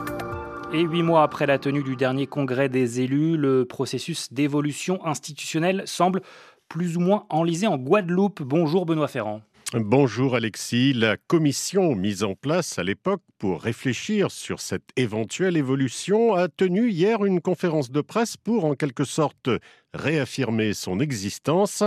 Et 0.74 0.82
huit 0.82 1.04
mois 1.04 1.24
après 1.24 1.46
la 1.46 1.58
tenue 1.58 1.84
du 1.84 1.96
dernier 1.96 2.28
congrès 2.28 2.68
des 2.68 3.00
élus, 3.00 3.38
le 3.38 3.64
processus 3.64 4.34
d'évolution 4.34 5.06
institutionnelle 5.06 5.84
semble 5.86 6.22
plus 6.70 6.98
ou 6.98 7.00
moins 7.00 7.26
enlisé 7.30 7.68
en 7.68 7.78
Guadeloupe. 7.78 8.42
Bonjour 8.42 8.86
Benoît 8.86 9.08
Ferrand. 9.08 9.42
Bonjour 9.74 10.36
Alexis. 10.36 10.94
La 10.94 11.18
commission 11.18 11.94
mise 11.94 12.24
en 12.24 12.36
place 12.36 12.80
à 12.80 12.84
l'époque 12.84 13.22
pour 13.38 13.62
réfléchir 13.62 14.32
sur 14.32 14.62
cette 14.62 14.90
éventuelle 14.96 15.58
évolution 15.58 16.36
a 16.36 16.48
tenu 16.48 16.90
hier 16.90 17.26
une 17.26 17.42
conférence 17.42 17.92
de 17.92 18.00
presse 18.00 18.38
pour 18.38 18.64
en 18.64 18.76
quelque 18.76 19.04
sorte 19.04 19.50
réaffirmer 19.94 20.74
son 20.74 21.02
existence. 21.02 21.84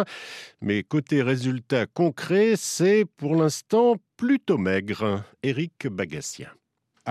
Mais 0.60 0.82
côté 0.82 1.22
résultats 1.22 1.86
concrets, 1.86 2.52
c'est 2.56 3.06
pour 3.16 3.34
l'instant 3.34 3.96
plutôt 4.18 4.58
maigre. 4.58 5.24
Éric 5.42 5.86
Bagassien. 5.86 6.50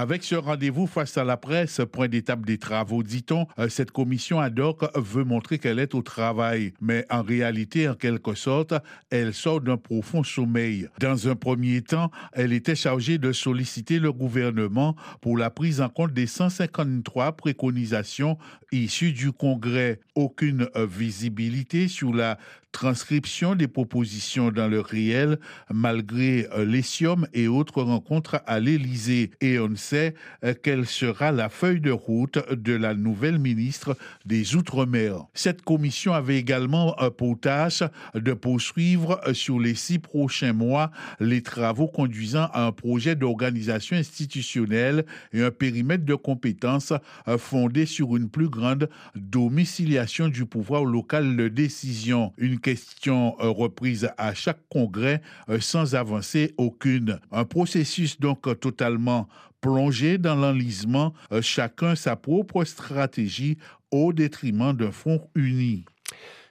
Avec 0.01 0.23
ce 0.23 0.35
rendez-vous 0.35 0.87
face 0.87 1.17
à 1.17 1.25
la 1.25 1.35
presse, 1.35 1.81
point 1.91 2.07
d'étape 2.07 2.45
des 2.45 2.57
travaux, 2.57 3.03
dit-on, 3.03 3.47
euh, 3.59 3.67
cette 3.67 3.91
commission 3.91 4.39
ad 4.39 4.57
hoc 4.57 4.85
veut 4.95 5.25
montrer 5.25 5.59
qu'elle 5.59 5.77
est 5.77 5.93
au 5.93 6.01
travail. 6.01 6.71
Mais 6.79 7.05
en 7.09 7.21
réalité, 7.21 7.89
en 7.89 7.95
quelque 7.95 8.33
sorte, 8.33 8.73
elle 9.09 9.33
sort 9.33 9.59
d'un 9.59 9.75
profond 9.75 10.23
sommeil. 10.23 10.87
Dans 11.01 11.27
un 11.27 11.35
premier 11.35 11.81
temps, 11.81 12.11
elle 12.31 12.53
était 12.53 12.75
chargée 12.75 13.17
de 13.17 13.33
solliciter 13.33 13.99
le 13.99 14.13
gouvernement 14.13 14.95
pour 15.19 15.37
la 15.37 15.49
prise 15.49 15.81
en 15.81 15.89
compte 15.89 16.13
des 16.13 16.27
153 16.27 17.33
préconisations 17.33 18.37
issues 18.71 19.11
du 19.11 19.33
Congrès. 19.33 19.99
Aucune 20.15 20.69
visibilité 20.77 21.89
sur 21.89 22.13
la 22.13 22.37
transcription 22.71 23.55
des 23.55 23.67
propositions 23.67 24.51
dans 24.51 24.67
le 24.67 24.79
réel, 24.79 25.39
malgré 25.71 26.47
euh, 26.53 26.65
l'essium 26.65 27.27
et 27.33 27.47
autres 27.47 27.81
rencontres 27.81 28.41
à 28.45 28.59
l'Élysée. 28.59 29.31
Et 29.41 29.59
on 29.59 29.75
sait 29.75 30.13
euh, 30.43 30.53
quelle 30.61 30.85
sera 30.85 31.31
la 31.31 31.49
feuille 31.49 31.81
de 31.81 31.91
route 31.91 32.39
de 32.51 32.73
la 32.73 32.93
nouvelle 32.93 33.39
ministre 33.39 33.97
des 34.25 34.55
Outre-mer. 34.55 35.25
Cette 35.33 35.63
commission 35.63 36.13
avait 36.13 36.37
également 36.37 36.95
euh, 37.01 37.09
pour 37.09 37.39
tâche 37.39 37.83
de 38.15 38.33
poursuivre 38.33 39.19
sur 39.33 39.59
les 39.59 39.75
six 39.75 39.99
prochains 39.99 40.53
mois 40.53 40.91
les 41.19 41.41
travaux 41.41 41.87
conduisant 41.87 42.49
à 42.53 42.65
un 42.65 42.71
projet 42.71 43.15
d'organisation 43.15 43.97
institutionnelle 43.97 45.05
et 45.33 45.43
un 45.43 45.51
périmètre 45.51 46.05
de 46.05 46.15
compétences 46.15 46.93
fondé 47.37 47.85
sur 47.85 48.15
une 48.15 48.29
plus 48.29 48.49
grande 48.49 48.89
domiciliation 49.15 50.27
du 50.27 50.45
pouvoir 50.45 50.85
local 50.85 51.35
de 51.35 51.47
décision. 51.47 52.33
Question 52.59 53.35
euh, 53.39 53.49
reprise 53.49 54.09
à 54.17 54.33
chaque 54.33 54.61
congrès 54.69 55.21
euh, 55.49 55.59
sans 55.59 55.95
avancée 55.95 56.53
aucune. 56.57 57.19
Un 57.31 57.45
processus 57.45 58.19
donc 58.19 58.59
totalement 58.59 59.27
plongé 59.61 60.17
dans 60.17 60.35
l'enlisement, 60.35 61.13
euh, 61.31 61.41
chacun 61.41 61.95
sa 61.95 62.15
propre 62.15 62.63
stratégie 62.63 63.57
au 63.91 64.13
détriment 64.13 64.73
d'un 64.73 64.91
front 64.91 65.29
uni. 65.35 65.85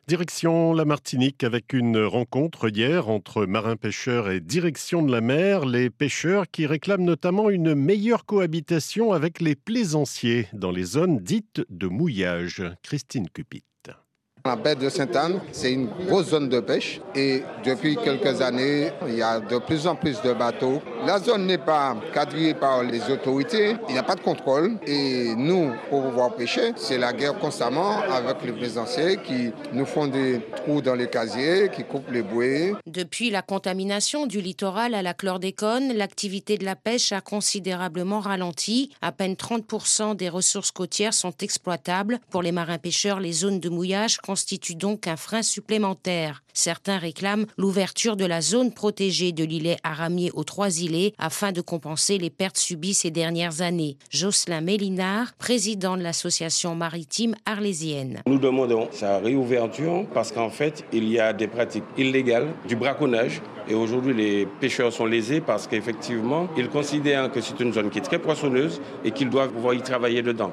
Direction 0.08 0.72
la 0.72 0.86
Martinique 0.86 1.44
avec 1.44 1.74
une 1.74 2.02
rencontre 2.02 2.70
hier 2.70 3.10
entre 3.10 3.44
marins-pêcheurs 3.44 4.30
et 4.30 4.40
direction 4.40 5.02
de 5.02 5.12
la 5.12 5.20
mer. 5.20 5.66
Les 5.66 5.90
pêcheurs 5.90 6.50
qui 6.50 6.64
réclament 6.64 7.04
notamment 7.04 7.50
une 7.50 7.74
meilleure 7.74 8.24
cohabitation 8.24 9.12
avec 9.12 9.42
les 9.42 9.54
plaisanciers 9.54 10.48
dans 10.54 10.70
les 10.70 10.84
zones 10.84 11.18
dites 11.18 11.60
de 11.68 11.88
mouillage. 11.88 12.62
Christine 12.82 13.28
Cupit. 13.28 13.64
La 14.44 14.56
baie 14.56 14.74
de 14.74 14.88
Sainte-Anne, 14.88 15.40
c'est 15.52 15.72
une 15.72 15.88
grosse 16.06 16.30
zone 16.30 16.48
de 16.48 16.60
pêche 16.60 17.00
et 17.14 17.42
depuis 17.64 17.96
quelques 17.96 18.40
années, 18.40 18.90
il 19.06 19.16
y 19.16 19.22
a 19.22 19.40
de 19.40 19.58
plus 19.58 19.86
en 19.86 19.94
plus 19.94 20.22
de 20.22 20.32
bateaux. 20.32 20.80
La 21.06 21.18
zone 21.18 21.46
n'est 21.46 21.58
pas 21.58 21.96
quadrillée 22.14 22.54
par 22.54 22.82
les 22.82 23.10
autorités, 23.10 23.76
il 23.88 23.92
n'y 23.92 23.98
a 23.98 24.02
pas 24.02 24.14
de 24.14 24.20
contrôle 24.20 24.78
et 24.86 25.34
nous, 25.36 25.72
pour 25.90 26.02
pouvoir 26.02 26.34
pêcher, 26.34 26.72
c'est 26.76 26.98
la 26.98 27.12
guerre 27.12 27.38
constamment 27.38 28.00
avec 28.10 28.42
les 28.44 28.52
plaisanciers 28.52 29.18
qui 29.18 29.52
nous 29.72 29.84
font 29.84 30.06
des 30.06 30.40
trous 30.56 30.80
dans 30.80 30.94
les 30.94 31.08
casiers, 31.08 31.68
qui 31.74 31.84
coupent 31.84 32.10
les 32.10 32.22
bouées. 32.22 32.74
Depuis 32.86 33.30
la 33.30 33.42
contamination 33.42 34.26
du 34.26 34.40
littoral 34.40 34.94
à 34.94 35.02
la 35.02 35.14
chlordécone, 35.14 35.92
l'activité 35.92 36.56
de 36.56 36.64
la 36.64 36.76
pêche 36.76 37.12
a 37.12 37.20
considérablement 37.20 38.20
ralenti. 38.20 38.90
À 39.02 39.12
peine 39.12 39.34
30% 39.34 40.16
des 40.16 40.28
ressources 40.28 40.70
côtières 40.70 41.14
sont 41.14 41.34
exploitables. 41.40 42.18
Pour 42.30 42.42
les 42.42 42.52
marins-pêcheurs, 42.52 43.20
les 43.20 43.32
zones 43.32 43.60
de 43.60 43.68
mouillage 43.68 44.18
constitue 44.38 44.76
donc 44.76 45.08
un 45.08 45.16
frein 45.16 45.42
supplémentaire. 45.42 46.44
Certains 46.54 46.98
réclament 46.98 47.46
l'ouverture 47.56 48.16
de 48.16 48.24
la 48.24 48.40
zone 48.40 48.72
protégée 48.72 49.32
de 49.32 49.42
l'îlet 49.42 49.78
Aramier 49.82 50.30
aux 50.32 50.44
trois 50.44 50.78
îlets 50.78 51.12
afin 51.18 51.50
de 51.50 51.60
compenser 51.60 52.18
les 52.18 52.30
pertes 52.30 52.56
subies 52.56 52.94
ces 52.94 53.10
dernières 53.10 53.62
années. 53.62 53.96
Jocelyn 54.10 54.60
Mélinard, 54.60 55.34
président 55.38 55.96
de 55.96 56.02
l'association 56.04 56.76
maritime 56.76 57.34
arlésienne. 57.46 58.22
Nous 58.26 58.38
demandons 58.38 58.88
sa 58.92 59.18
réouverture 59.18 60.06
parce 60.14 60.30
qu'en 60.30 60.50
fait, 60.50 60.84
il 60.92 61.08
y 61.08 61.18
a 61.18 61.32
des 61.32 61.48
pratiques 61.48 61.82
illégales, 61.96 62.54
du 62.68 62.76
braconnage. 62.76 63.42
Et 63.68 63.74
aujourd'hui, 63.74 64.14
les 64.14 64.46
pêcheurs 64.46 64.92
sont 64.92 65.06
lésés 65.06 65.40
parce 65.40 65.66
qu'effectivement, 65.66 66.46
ils 66.56 66.68
considèrent 66.68 67.32
que 67.32 67.40
c'est 67.40 67.58
une 67.58 67.72
zone 67.72 67.90
qui 67.90 67.98
est 67.98 68.02
très 68.02 68.20
poissonneuse 68.20 68.80
et 69.04 69.10
qu'ils 69.10 69.30
doivent 69.30 69.50
pouvoir 69.50 69.74
y 69.74 69.82
travailler 69.82 70.22
dedans. 70.22 70.52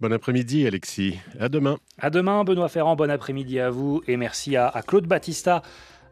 Bon 0.00 0.12
après-midi, 0.12 0.66
Alexis. 0.66 1.18
À 1.38 1.48
demain. 1.48 1.78
À 1.98 2.10
demain, 2.10 2.42
Benoît 2.42 2.68
Ferrand. 2.68 2.96
Bon 2.96 3.10
après-midi 3.10 3.60
à 3.60 3.70
vous 3.70 4.02
et 4.08 4.16
merci 4.16 4.56
à, 4.56 4.72
Claude 4.86 5.06
Battista 5.06 5.62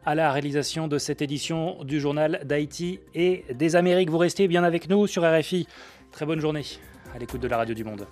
à 0.05 0.15
la 0.15 0.31
réalisation 0.31 0.87
de 0.87 0.97
cette 0.97 1.21
édition 1.21 1.83
du 1.83 1.99
journal 1.99 2.41
d'Haïti 2.45 3.01
et 3.13 3.43
des 3.53 3.75
Amériques. 3.75 4.09
Vous 4.09 4.17
restez 4.17 4.47
bien 4.47 4.63
avec 4.63 4.89
nous 4.89 5.05
sur 5.07 5.23
RFI. 5.23 5.67
Très 6.11 6.25
bonne 6.25 6.39
journée 6.39 6.65
à 7.13 7.19
l'écoute 7.19 7.41
de 7.41 7.47
la 7.47 7.57
radio 7.57 7.75
du 7.75 7.83
Monde. 7.83 8.07